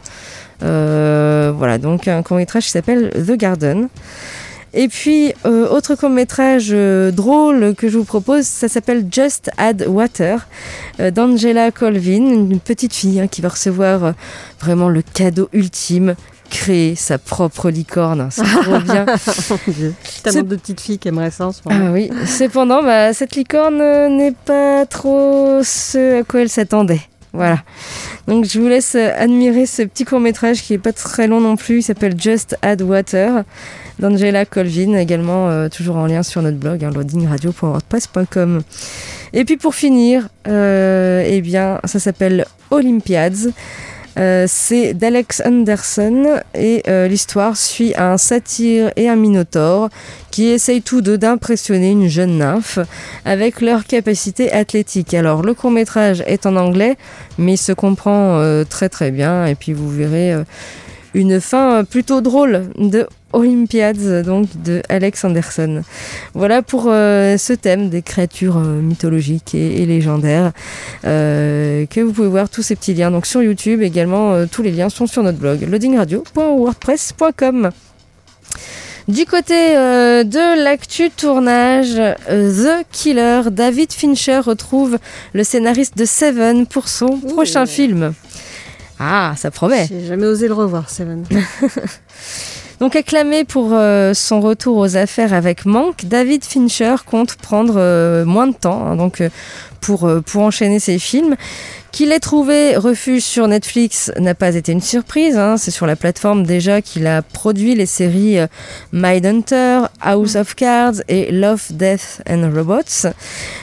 [0.63, 3.89] Euh, voilà, donc un court métrage qui s'appelle The Garden.
[4.73, 9.85] Et puis, autre court métrage euh, drôle que je vous propose, ça s'appelle Just Add
[9.87, 10.47] Water
[10.99, 14.13] d'Angela Colvin, une petite fille hein, qui va recevoir
[14.59, 16.15] vraiment le cadeau ultime,
[16.49, 18.29] créer sa propre licorne.
[18.31, 19.05] C'est trop bien.
[20.23, 21.87] Tellement de petites filles qui aimeraient ça en ce moment.
[21.89, 27.01] Ah oui, cependant, bah, cette licorne euh, n'est pas trop ce à quoi elle s'attendait.
[27.33, 27.59] Voilà.
[28.27, 31.39] Donc je vous laisse euh, admirer ce petit court métrage qui est pas très long
[31.39, 31.79] non plus.
[31.79, 33.43] Il s'appelle Just Add Water
[33.99, 38.61] d'Angela Colvin, également euh, toujours en lien sur notre blog, hein, loadingradio.wordpress.com.
[39.33, 43.49] Et puis pour finir, euh, eh bien, ça s'appelle Olympiads.
[44.17, 49.89] Euh, c'est d'Alex Anderson et euh, l'histoire suit un satyre et un minotaure
[50.31, 52.79] qui essayent tous deux d'impressionner une jeune nymphe
[53.25, 55.13] avec leur capacité athlétique.
[55.13, 56.97] Alors le court métrage est en anglais
[57.37, 60.33] mais il se comprend euh, très très bien et puis vous verrez
[61.13, 65.83] une fin plutôt drôle de Olympiads, donc de Alex Anderson.
[66.33, 70.51] Voilà pour euh, ce thème des créatures euh, mythologiques et, et légendaires
[71.05, 74.61] euh, que vous pouvez voir tous ces petits liens donc sur YouTube également euh, tous
[74.61, 77.71] les liens sont sur notre blog loadingradio.wordpress.com.
[79.07, 81.93] Du côté euh, de l'actu tournage,
[82.29, 84.97] euh, The Killer, David Fincher retrouve
[85.31, 87.27] le scénariste de Seven pour son Ouh.
[87.29, 88.13] prochain film.
[88.99, 89.87] Ah, ça promet.
[89.87, 91.25] J'ai jamais osé le revoir, Seven.
[92.79, 98.23] Donc acclamé pour euh, son retour aux affaires avec Manque, David Fincher compte prendre euh,
[98.23, 99.29] moins de temps hein, donc, euh,
[99.81, 101.35] pour, pour enchaîner ses films.
[101.91, 105.35] Qu'il ait trouvé refuge sur Netflix n'a pas été une surprise.
[105.35, 105.57] hein.
[105.57, 108.45] C'est sur la plateforme déjà qu'il a produit les séries euh,
[108.91, 113.09] Mindhunter, House of Cards et Love, Death and Robots.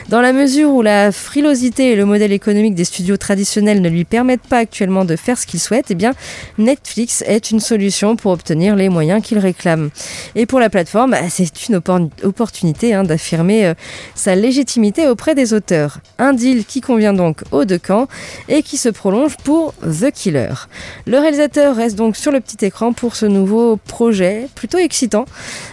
[0.09, 4.03] Dans la mesure où la frilosité et le modèle économique des studios traditionnels ne lui
[4.03, 6.13] permettent pas actuellement de faire ce qu'il souhaite, eh bien
[6.57, 9.91] Netflix est une solution pour obtenir les moyens qu'il réclame.
[10.35, 13.73] Et pour la plateforme, bah, c'est une oppor- opportunité hein, d'affirmer euh,
[14.13, 15.99] sa légitimité auprès des auteurs.
[16.19, 18.07] Un deal qui convient donc aux deux camps
[18.47, 20.53] et qui se prolonge pour The Killer.
[21.05, 25.25] Le réalisateur reste donc sur le petit écran pour ce nouveau projet plutôt excitant.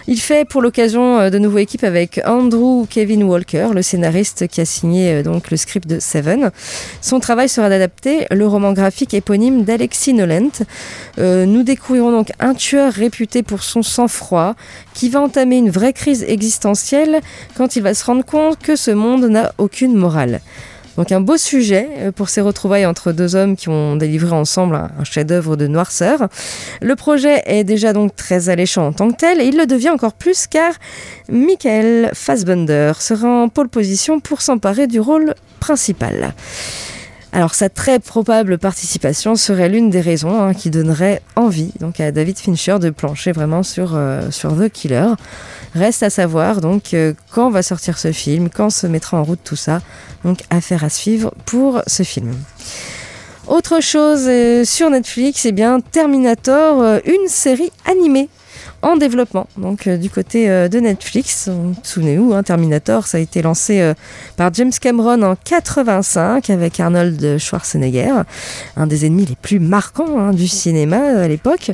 [0.07, 4.61] Il fait pour l'occasion euh, de nouveau équipe avec Andrew Kevin Walker, le scénariste qui
[4.61, 6.51] a signé euh, donc le script de Seven.
[7.01, 10.65] Son travail sera d'adapter le roman graphique éponyme d'Alexis Nolent.
[11.19, 14.55] Euh, nous découvrirons donc un tueur réputé pour son sang-froid
[14.93, 17.21] qui va entamer une vraie crise existentielle
[17.55, 20.41] quand il va se rendre compte que ce monde n'a aucune morale.
[20.97, 24.75] Donc un beau sujet euh, pour ces retrouvailles entre deux hommes qui ont délivré ensemble
[24.75, 26.27] un chef-d'œuvre de noirceur.
[26.81, 29.89] Le projet est déjà donc très alléchant en tant que tel et il le devient
[29.89, 30.73] encore plus car
[31.29, 36.33] Michael Fassbender sera en pole position pour s'emparer du rôle principal.
[37.31, 42.11] Alors sa très probable participation serait l'une des raisons hein, qui donnerait envie donc à
[42.11, 45.07] David Fincher de plancher vraiment sur, euh, sur The Killer.
[45.75, 49.39] Reste à savoir donc euh, quand va sortir ce film, quand se mettra en route
[49.43, 49.81] tout ça.
[50.23, 52.33] Donc affaire à suivre pour ce film.
[53.47, 58.29] Autre chose euh, sur Netflix, eh bien Terminator, euh, une série animée
[58.83, 59.47] en développement.
[59.57, 61.49] Donc euh, du côté euh, de Netflix,
[61.83, 63.93] souvenez-vous, hein, Terminator, ça a été lancé euh,
[64.35, 68.13] par James Cameron en 85 avec Arnold Schwarzenegger,
[68.75, 71.71] un des ennemis les plus marquants hein, du cinéma à l'époque.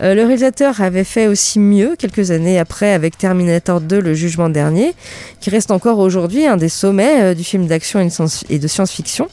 [0.00, 4.94] Le réalisateur avait fait aussi mieux quelques années après avec Terminator 2, le jugement dernier,
[5.40, 8.00] qui reste encore aujourd'hui un des sommets du film d'action
[8.48, 9.28] et de science-fiction.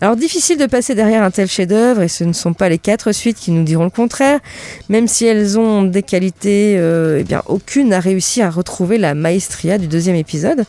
[0.00, 3.10] Alors difficile de passer derrière un tel chef-d'œuvre et ce ne sont pas les quatre
[3.10, 4.38] suites qui nous diront le contraire,
[4.88, 9.14] même si elles ont des qualités, euh, eh bien aucune n'a réussi à retrouver la
[9.14, 10.64] maestria du deuxième épisode.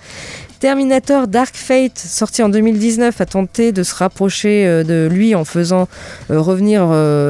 [0.60, 5.46] Terminator Dark Fate, sorti en 2019, a tenté de se rapprocher euh, de lui en
[5.46, 5.88] faisant
[6.32, 6.90] euh, revenir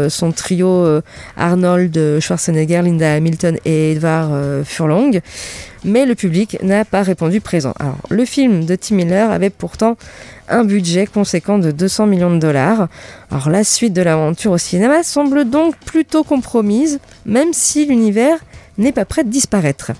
[0.09, 1.01] son trio
[1.37, 5.21] Arnold Schwarzenegger, Linda Hamilton et Edvard euh, Furlong.
[5.85, 7.73] Mais le public n'a pas répondu présent.
[8.09, 9.95] Le film de Tim Miller avait pourtant
[10.49, 12.87] un budget conséquent de 200 millions de dollars.
[13.47, 18.37] La suite de l'aventure au cinéma semble donc plutôt compromise, même si l'univers
[18.77, 19.91] n'est pas prêt de disparaître.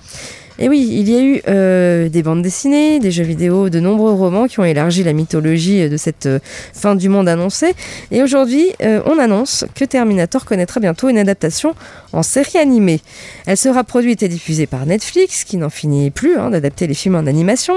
[0.62, 4.12] Et oui, il y a eu euh, des bandes dessinées, des jeux vidéo, de nombreux
[4.12, 6.38] romans qui ont élargi la mythologie de cette euh,
[6.74, 7.72] fin du monde annoncée.
[8.10, 11.74] Et aujourd'hui, euh, on annonce que Terminator connaîtra bientôt une adaptation
[12.12, 13.00] en série animée.
[13.46, 17.14] Elle sera produite et diffusée par Netflix, qui n'en finit plus hein, d'adapter les films
[17.14, 17.74] en animation.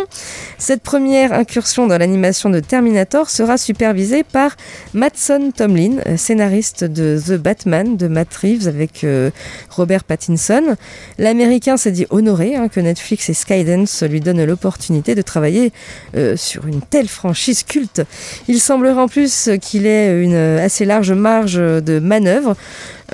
[0.58, 4.56] Cette première incursion dans l'animation de Terminator sera supervisée par
[4.94, 9.30] Mattson Tomlin, euh, scénariste de The Batman de Matt Reeves avec euh,
[9.70, 10.76] Robert Pattinson.
[11.18, 15.72] L'américain s'est dit honoré hein, Netflix et Skydance lui donnent l'opportunité de travailler
[16.16, 18.02] euh, sur une telle franchise culte.
[18.48, 22.56] Il semblerait en plus qu'il ait une assez large marge de manœuvre.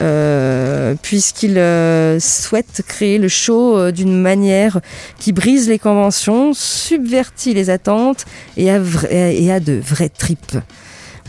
[0.02, 4.80] euh, puisqu'il euh, souhaite créer le show d'une manière
[5.20, 10.58] qui brise les conventions, subvertit les attentes et a de vraies tripes.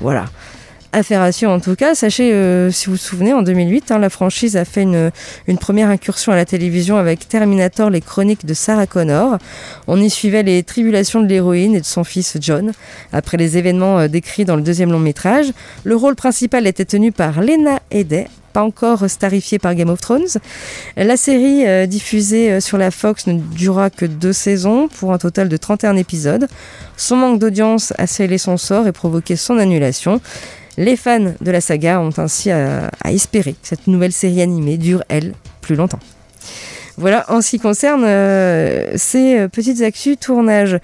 [0.00, 0.26] Voilà.
[0.92, 1.94] Affaire à suivre en tout cas.
[1.94, 5.12] Sachez, euh, si vous vous souvenez, en 2008, hein, la franchise a fait une,
[5.60, 9.38] première incursion à la télévision avec Terminator, les chroniques de Sarah Connor.
[9.86, 12.72] On y suivait les tribulations de l'héroïne et de son fils John.
[13.12, 15.52] Après les événements euh, décrits dans le deuxième long métrage,
[15.84, 20.40] le rôle principal était tenu par Lena Headey, pas encore starifiée par Game of Thrones.
[20.96, 25.48] La série euh, diffusée sur la Fox ne durera que deux saisons pour un total
[25.48, 26.48] de 31 épisodes.
[26.96, 30.20] Son manque d'audience a scellé son sort et provoqué son annulation.
[30.76, 34.76] Les fans de la saga ont ainsi à, à espérer que cette nouvelle série animée
[34.76, 36.00] dure, elle, plus longtemps.
[36.96, 40.78] Voilà en ce qui concerne euh, ces euh, petites actus tournage.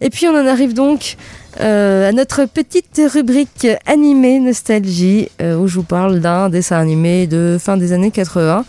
[0.00, 1.16] Et puis on en arrive donc
[1.60, 7.28] euh, à notre petite rubrique animée nostalgie euh, où je vous parle d'un dessin animé
[7.28, 8.64] de fin des années 80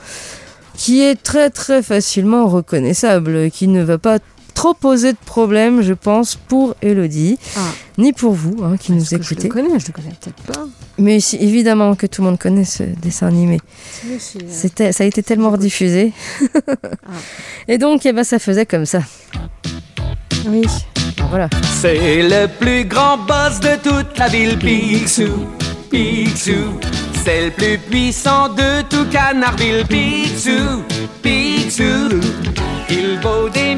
[0.76, 4.19] qui est très très facilement reconnaissable, qui ne va pas
[4.54, 7.60] trop poser de problème, je pense, pour Elodie, Ah.
[7.97, 9.47] ni pour vous hein, qui nous Est-ce que Je écoutez.
[9.47, 10.65] le connais, je le connais peut-être pas.
[10.97, 13.60] Mais si- évidemment que tout le monde connaît ce dessin animé.
[14.49, 16.13] C'était, ça a été tellement rediffusé.
[17.67, 19.01] Et donc, eh ben, ça faisait comme ça.
[20.47, 20.62] Oui.
[21.29, 21.49] Voilà.
[21.81, 25.47] C'est le plus grand boss de toute la ville, Picsou,
[25.89, 26.79] Picsou.
[27.23, 30.83] C'est le plus puissant de tout Canardville, Picsou,
[31.21, 32.19] Picsou.
[32.89, 33.75] Il vaut des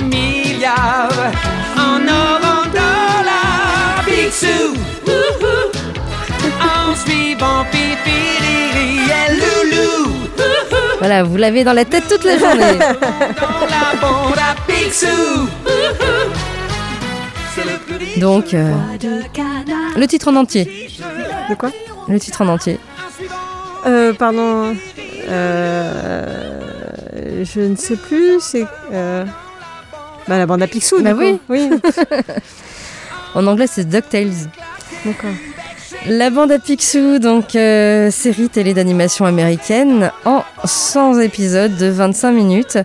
[0.67, 4.73] en or, en dollars, Picsou.
[5.07, 5.71] Wouhou.
[6.61, 10.13] En suivant Pipi, Riri et Loulou.
[10.99, 12.77] Voilà, vous l'avez dans la tête toute la journée.
[12.79, 13.95] Dans la
[18.17, 18.73] Donc, euh,
[19.97, 20.89] le titre en entier.
[21.49, 21.69] De quoi?
[22.07, 22.79] Le titre en entier.
[23.85, 24.75] Euh, pardon.
[25.29, 26.61] Euh,
[27.43, 28.39] je ne sais plus.
[28.39, 28.65] C'est.
[30.27, 31.31] Bah, la bande à Picsou, Bah du oui.
[31.33, 31.39] coup.
[31.49, 31.69] Oui.
[33.35, 34.31] En anglais, c'est DuckTales.
[35.03, 35.31] D'accord.
[36.07, 42.31] La bande à Picsou, donc euh, série télé d'animation américaine en 100 épisodes de 25
[42.31, 42.77] minutes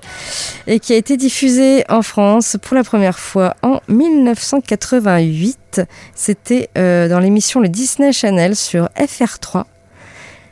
[0.67, 5.83] et qui a été diffusée en France pour la première fois en 1988.
[6.17, 9.65] C'était euh, dans l'émission Le Disney Channel sur FR3.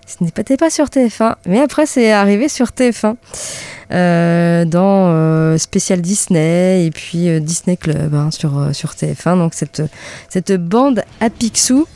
[0.09, 3.17] Ce n'était pas sur TF1, mais après c'est arrivé sur TF1
[3.93, 9.37] euh, dans euh, spécial Disney et puis euh, Disney Club hein, sur, euh, sur TF1.
[9.37, 9.83] Donc cette,
[10.31, 11.87] cette bande à Picsou.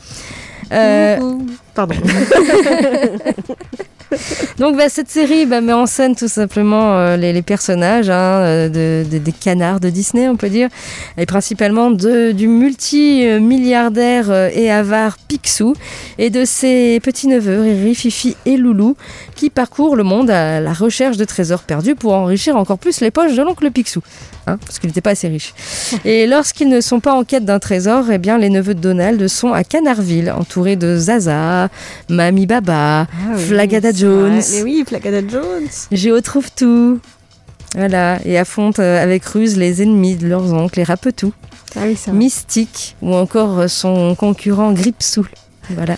[0.70, 1.94] Pardon.
[4.58, 8.68] donc bah, cette série bah, met en scène tout simplement euh, les, personnages hein, euh,
[8.68, 10.68] de, de- des canards de Disney, on peut dire,
[11.16, 15.74] et principalement du multimilliardaire euh, et avare Picsou
[16.18, 18.96] et de ses petits-neveux Riri, Fifi et Loulou
[19.34, 23.10] qui parcourent le monde à la recherche de trésors perdus pour enrichir encore plus les
[23.10, 24.00] poches de l'oncle Picsou,
[24.46, 25.54] hein, parce qu'il n'était pas assez riche.
[26.04, 29.26] Et lorsqu'ils ne sont pas en quête d'un trésor, eh bien les neveux de Donald
[29.28, 31.68] sont à Canardville, entourés de Zaza,
[32.08, 34.40] Mamie Baba, Ah oui, Flagada Jones.
[34.52, 35.68] Mais oui, Flagada Jones.
[35.90, 37.00] Géo trouve tout.
[37.74, 41.32] Voilà, et affronte euh, avec ruse les ennemis de leurs oncles, les Rapetou,
[41.74, 41.96] Ah oui.
[42.12, 45.28] Mystique ou encore son concurrent Gripsoul.
[45.70, 45.96] Voilà.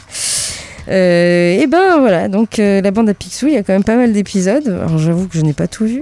[0.88, 3.84] Euh, et ben voilà, donc euh, la bande à Picsou, il y a quand même
[3.84, 4.68] pas mal d'épisodes.
[4.68, 6.01] Alors j'avoue que je n'ai pas tout vu,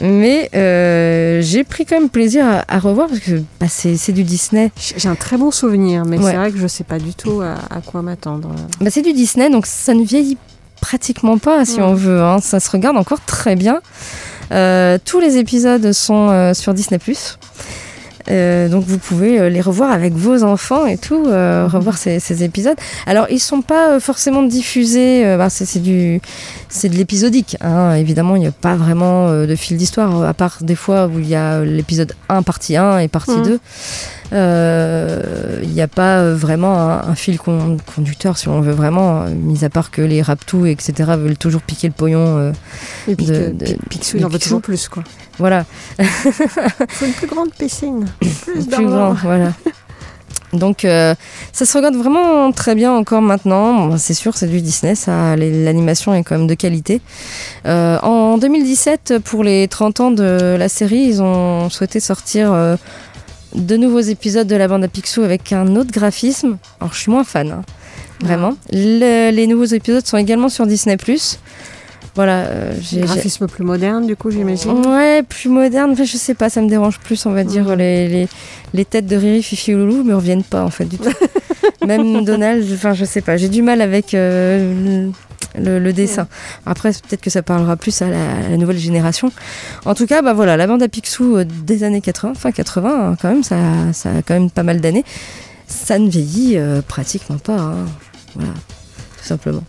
[0.00, 4.12] mais euh, j'ai pris quand même plaisir à, à revoir parce que bah, c'est c'est
[4.12, 4.70] du Disney.
[4.96, 6.30] J'ai un très bon souvenir, mais Ouais.
[6.30, 8.50] c'est vrai que je sais pas du tout à, à quoi m'attendre.
[8.80, 10.38] Bah, c'est du Disney, donc ça ne vieillit
[10.80, 11.82] pratiquement pas si Ouais.
[11.82, 12.22] on veut.
[12.22, 12.38] hein.
[12.40, 13.80] Ça se regarde encore très bien.
[14.52, 16.98] Euh, tous les épisodes sont euh, sur Disney+.
[18.30, 22.20] Euh, donc vous pouvez euh, les revoir avec vos enfants et tout, euh, revoir ces,
[22.20, 22.76] ces épisodes.
[23.06, 26.20] Alors ils sont pas forcément diffusés, euh, bah, c'est du,
[26.68, 27.56] c'est de l'épisodique.
[27.60, 27.94] hein.
[27.94, 31.28] Évidemment, il n'y a pas vraiment de fil d'histoire, à part des fois où il
[31.28, 33.42] y a l'épisode 1 partie 1 et partie Mhm.
[33.44, 33.58] 2.
[34.34, 39.22] Euh, Il n'y a pas vraiment un, un fil con- conducteur si on veut vraiment,
[39.22, 40.92] euh, mis à part que les Raptous, etc.
[41.18, 42.52] veulent toujours piquer le pognon.
[43.08, 43.54] Et puis de-
[43.88, 45.02] Picsou, il en veut toujours plus, quoi.
[45.38, 45.64] Voilà.
[46.88, 48.06] Faut une plus grande piscine.
[48.20, 49.52] Plus plus grand, voilà.
[50.54, 51.14] Donc euh,
[51.52, 53.88] ça se regarde vraiment très bien encore maintenant.
[53.88, 57.02] Bon, c'est sûr, c'est du Disney, ça, l'animation est quand même de qualité.
[57.66, 62.76] Euh, en 2017, pour les 30 ans de la série, ils ont souhaité sortir euh,
[63.54, 66.56] de nouveaux épisodes de la bande à Picsou avec un autre graphisme.
[66.80, 67.62] Alors je suis moins fan, hein,
[68.22, 68.54] vraiment.
[68.72, 70.96] Le- les nouveaux épisodes sont également sur Disney+.
[72.14, 74.84] Voilà, euh, j'ai- Graphisme plus moderne, du coup, j'imagine.
[74.86, 75.92] Ouais, plus moderne.
[75.92, 77.76] Enfin, je sais pas, ça me dérange plus, on va dire.
[77.76, 78.28] Les, les,
[78.74, 81.12] les têtes de Riri, Fifi ou Loulou me reviennent pas, en fait, du tout.
[81.86, 83.36] Même Donald, enfin, je sais pas.
[83.36, 85.08] J'ai du mal avec euh,
[85.58, 86.26] le, le dessin.
[86.66, 89.30] Après, peut-être que ça parlera plus à la, à la nouvelle génération.
[89.84, 92.90] En tout cas, bah voilà, la bande à Picsou euh, des années 80, fin 80,
[93.12, 93.56] hein, quand même, ça,
[93.92, 95.04] ça a quand même pas mal d'années.
[95.68, 97.56] Ça ne vieillit euh, pratiquement pas.
[97.58, 97.86] hein.
[98.34, 98.52] Voilà,
[99.18, 99.62] tout simplement.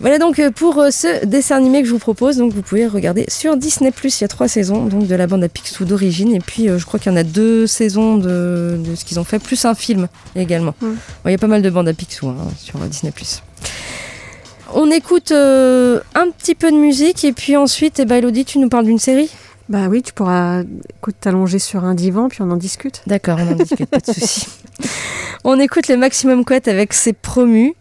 [0.00, 2.38] Voilà donc euh, pour euh, ce dessin animé que je vous propose.
[2.38, 3.92] Donc vous pouvez regarder sur Disney+.
[4.02, 6.78] Il y a trois saisons donc de la bande à Picsou d'origine et puis euh,
[6.78, 9.64] je crois qu'il y en a deux saisons de, de ce qu'ils ont fait plus
[9.66, 10.74] un film également.
[10.80, 10.86] Mm.
[10.86, 10.96] Bon,
[11.26, 13.12] il y a pas mal de bandes à Picsou hein, sur Disney+.
[14.72, 18.58] On écoute euh, un petit peu de musique et puis ensuite, eh ben, Elodie, tu
[18.58, 19.28] nous parles d'une série?
[19.70, 20.64] Bah oui, tu pourras
[21.20, 23.02] t'allonger sur un divan, puis on en discute.
[23.06, 24.48] D'accord, on en discute, pas de souci.
[25.44, 27.72] On écoute le Maximum Quet avec ses promus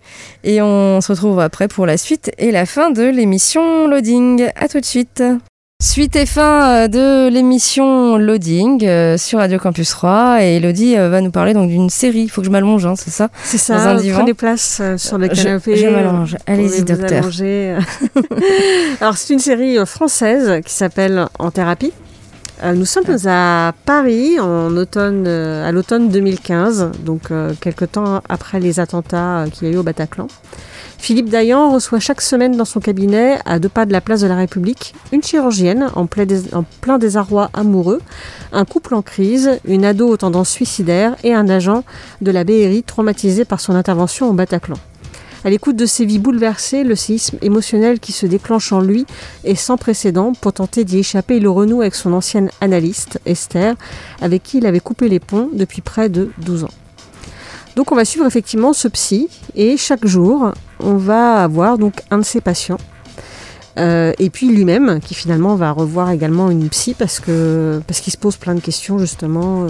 [0.46, 4.48] et on se retrouve après pour la suite et la fin de l'émission Loading.
[4.56, 5.22] À tout de suite.
[5.82, 11.08] Suite et fin euh, de l'émission Loading euh, sur Radio Campus 3 et Elodie euh,
[11.08, 12.24] va nous parler donc d'une série.
[12.24, 14.18] Il faut que je m'allonge, hein, c'est ça C'est Dans ça, un divan.
[14.18, 15.78] prenez place sur le canapé.
[15.78, 16.36] je m'allonge.
[16.48, 17.24] Allez-y, docteur.
[19.00, 21.94] Alors, c'est une série française qui s'appelle En thérapie.
[22.62, 29.46] Nous sommes à Paris en automne, à l'automne 2015, donc quelques temps après les attentats
[29.54, 30.28] qu'il y a eu au Bataclan.
[31.00, 34.28] Philippe Dayan reçoit chaque semaine dans son cabinet, à deux pas de la place de
[34.28, 38.02] la République, une chirurgienne en plein, désarroi amoureux,
[38.52, 41.84] un couple en crise, une ado aux tendances suicidaires et un agent
[42.22, 44.76] de la BRI traumatisé par son intervention au Bataclan.
[45.46, 49.06] À l'écoute de ses vies bouleversées, le séisme émotionnel qui se déclenche en lui
[49.46, 50.34] est sans précédent.
[50.34, 53.76] Pour tenter d'y échapper, il renoue avec son ancienne analyste, Esther,
[54.22, 56.72] avec qui il avait coupé les ponts depuis près de 12 ans.
[57.76, 62.20] Donc on va suivre effectivement ce psy et chaque jour, on va avoir donc un
[62.20, 62.80] de ses patients
[63.80, 68.12] euh, et puis lui-même, qui finalement va revoir également une psy parce que parce qu'il
[68.12, 69.68] se pose plein de questions justement, euh,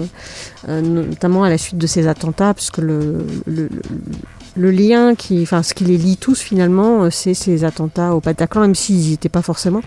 [0.68, 5.74] euh, notamment à la suite de ces attentats, puisque le, le, lien qui, enfin ce
[5.74, 9.42] qui les lie tous finalement, c'est ces attentats au Bataclan, même s'ils n'y étaient pas
[9.42, 9.82] forcément,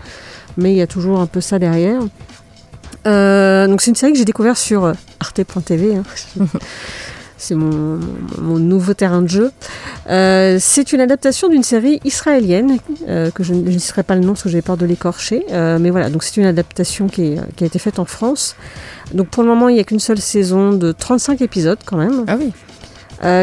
[0.55, 1.99] mais il y a toujours un peu ça derrière.
[1.99, 5.97] donc c'est une série que j'ai découvert sur arte.tv.
[7.43, 7.99] C'est mon,
[8.37, 9.51] mon, nouveau terrain de jeu.
[10.09, 12.77] Euh, c'est une adaptation d'une série israélienne,
[13.09, 15.45] euh, que je, je, ne citerai pas le nom parce que j'ai peur de l'écorcher.
[15.51, 18.55] Euh, mais voilà, donc c'est une adaptation qui, est, qui, a été faite en France.
[19.13, 22.23] Donc pour le moment, il n'y a qu'une seule saison de 35 épisodes quand même.
[22.27, 22.53] Ah oui.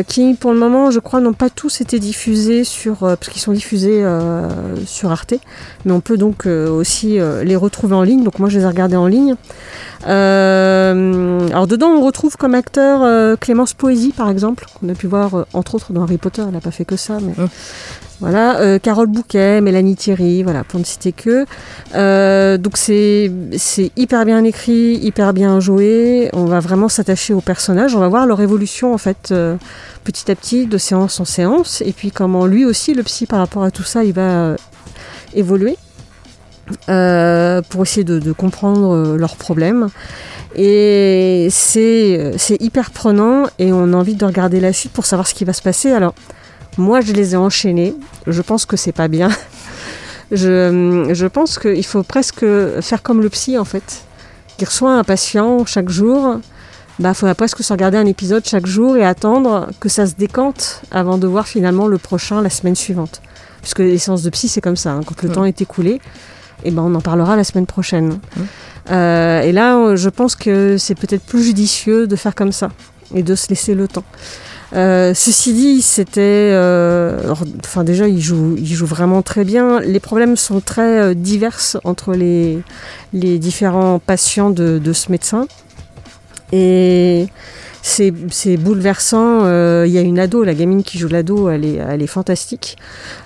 [0.06, 3.52] Qui pour le moment, je crois, n'ont pas tous été diffusés sur, parce qu'ils sont
[3.52, 4.04] diffusés
[4.84, 5.32] sur Arte,
[5.86, 8.22] mais on peut donc aussi les retrouver en ligne.
[8.22, 9.36] Donc moi, je les ai regardés en ligne.
[10.02, 15.74] Alors dedans, on retrouve comme acteur Clémence Poésie, par exemple, qu'on a pu voir entre
[15.74, 16.42] autres dans Harry Potter.
[16.46, 17.34] Elle n'a pas fait que ça, mais
[18.20, 21.46] voilà, euh, Carole Bouquet, Mélanie Thierry, voilà, pour ne citer que.
[21.94, 23.30] Euh, donc c'est
[23.96, 26.28] hyper bien écrit, hyper bien joué.
[26.34, 27.96] On va vraiment s'attacher aux personnages.
[27.96, 29.56] On va voir leur évolution en fait euh,
[30.04, 33.38] petit à petit, de séance en séance, et puis comment lui aussi, le psy, par
[33.38, 34.56] rapport à tout ça, il va euh,
[35.34, 35.78] évoluer.
[36.88, 39.88] Euh, pour essayer de, de comprendre leurs problèmes.
[40.54, 45.34] Et c'est hyper prenant et on a envie de regarder la suite pour savoir ce
[45.34, 45.92] qui va se passer.
[45.92, 46.14] Alors,
[46.76, 47.94] moi, je les ai enchaînés.
[48.26, 49.28] Je pense que c'est pas bien.
[50.32, 52.44] je, je pense qu'il faut presque
[52.80, 54.02] faire comme le psy, en fait.
[54.56, 56.40] Qui reçoit un patient chaque jour.
[56.98, 60.14] Il bah, faudrait presque se regarder un épisode chaque jour et attendre que ça se
[60.14, 63.22] décante avant de voir finalement le prochain la semaine suivante.
[63.62, 64.92] Puisque les séances de psy, c'est comme ça.
[64.92, 65.00] Hein.
[65.06, 66.00] Quand le temps est écoulé,
[66.64, 68.08] eh ben, on en parlera la semaine prochaine.
[68.08, 68.40] Mmh.
[68.90, 72.70] Euh, et là, je pense que c'est peut-être plus judicieux de faire comme ça
[73.14, 74.04] et de se laisser le temps.
[74.72, 77.34] Euh, ceci dit, c'était, euh,
[77.64, 79.80] enfin déjà, il joue, il joue vraiment très bien.
[79.80, 82.60] Les problèmes sont très euh, divers entre les,
[83.12, 85.46] les différents patients de, de ce médecin.
[86.52, 87.26] Et
[87.82, 89.44] c'est, bouleversant.
[89.44, 92.06] Euh, il y a une ado, la gamine qui joue l'ado, elle est, elle est
[92.06, 92.76] fantastique.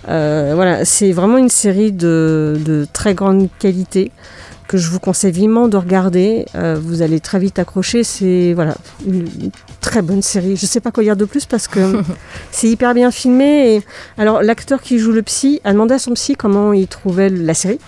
[0.08, 4.10] Euh, voilà, c'est vraiment une série de, de très grande qualité
[4.66, 6.46] que je vous conseille vivement de regarder.
[6.54, 8.02] Euh, vous allez très vite accrocher.
[8.04, 8.76] C'est voilà,
[9.06, 9.50] une
[9.80, 10.56] très bonne série.
[10.56, 12.02] Je sais pas quoi dire de plus parce que
[12.50, 13.74] c'est hyper bien filmé.
[13.74, 13.82] Et,
[14.18, 17.54] alors, l'acteur qui joue le psy a demandé à son psy comment il trouvait la
[17.54, 17.78] série.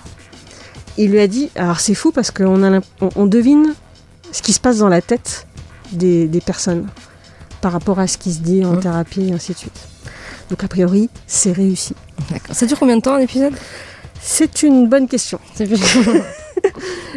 [0.98, 2.82] Il lui a dit Alors, c'est fou parce qu'on on,
[3.16, 3.74] on devine
[4.32, 5.45] ce qui se passe dans la tête
[5.92, 6.86] des, des personnes
[7.60, 9.78] par rapport à ce qui se dit en thérapie et ainsi de suite.
[10.50, 11.94] Donc, a priori, c'est réussi.
[12.30, 12.54] D'accord.
[12.54, 13.54] Ça dure combien de temps un épisode
[14.20, 15.40] C'est une bonne question.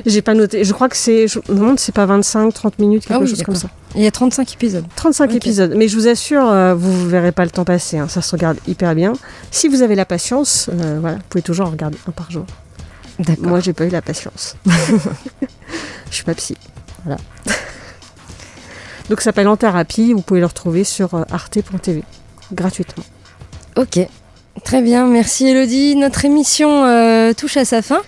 [0.06, 0.64] J'ai pas noté.
[0.64, 1.28] Je crois que c'est.
[1.28, 3.70] Je me demande c'est pas 25, 30 minutes, quelque ah oui, chose comme ça.
[3.96, 4.86] Il y a 35 épisodes.
[4.96, 5.36] 35 Ok.
[5.36, 5.74] épisodes.
[5.76, 7.98] Mais je vous assure, euh, vous ne verrez pas le temps passer.
[7.98, 8.08] hein.
[8.08, 9.14] Ça se regarde hyper bien.
[9.52, 12.46] Si vous avez la patience, euh, voilà, vous pouvez toujours en regarder un par jour.
[13.20, 13.48] D'accord.
[13.48, 14.56] Moi, j'ai pas eu la patience.
[14.66, 16.56] je suis pas psy.
[17.04, 17.20] Voilà.
[19.10, 20.14] Donc, ça s'appelle En Thérapie.
[20.14, 22.04] Vous pouvez le retrouver sur euh, arte.tv
[22.54, 23.04] gratuitement.
[23.76, 24.00] Ok.
[24.64, 25.96] Très bien, merci Elodie.
[25.96, 28.02] Notre émission euh, touche à sa fin.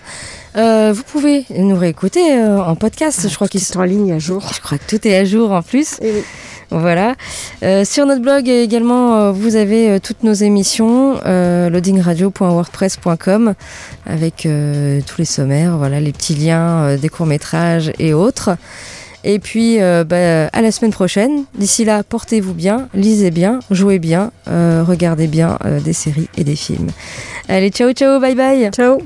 [0.56, 3.26] Euh, vous pouvez nous réécouter euh, en podcast.
[3.26, 4.42] je crois qu'ils sont en ligne à jour.
[4.54, 5.94] Je crois que tout est à jour en plus.
[6.02, 6.22] Et oui.
[6.70, 7.14] Voilà.
[7.62, 13.52] Euh, sur notre blog également, vous avez toutes nos émissions, loadingradio.wordpress.com,
[14.06, 14.48] avec
[15.06, 18.56] tous les sommaires, voilà, les petits liens des courts-métrages et autres.
[19.24, 21.44] Et puis, euh, bah, à la semaine prochaine.
[21.54, 26.44] D'ici là, portez-vous bien, lisez bien, jouez bien, euh, regardez bien euh, des séries et
[26.44, 26.90] des films.
[27.48, 28.70] Allez, ciao, ciao, bye bye.
[28.72, 29.02] Ciao.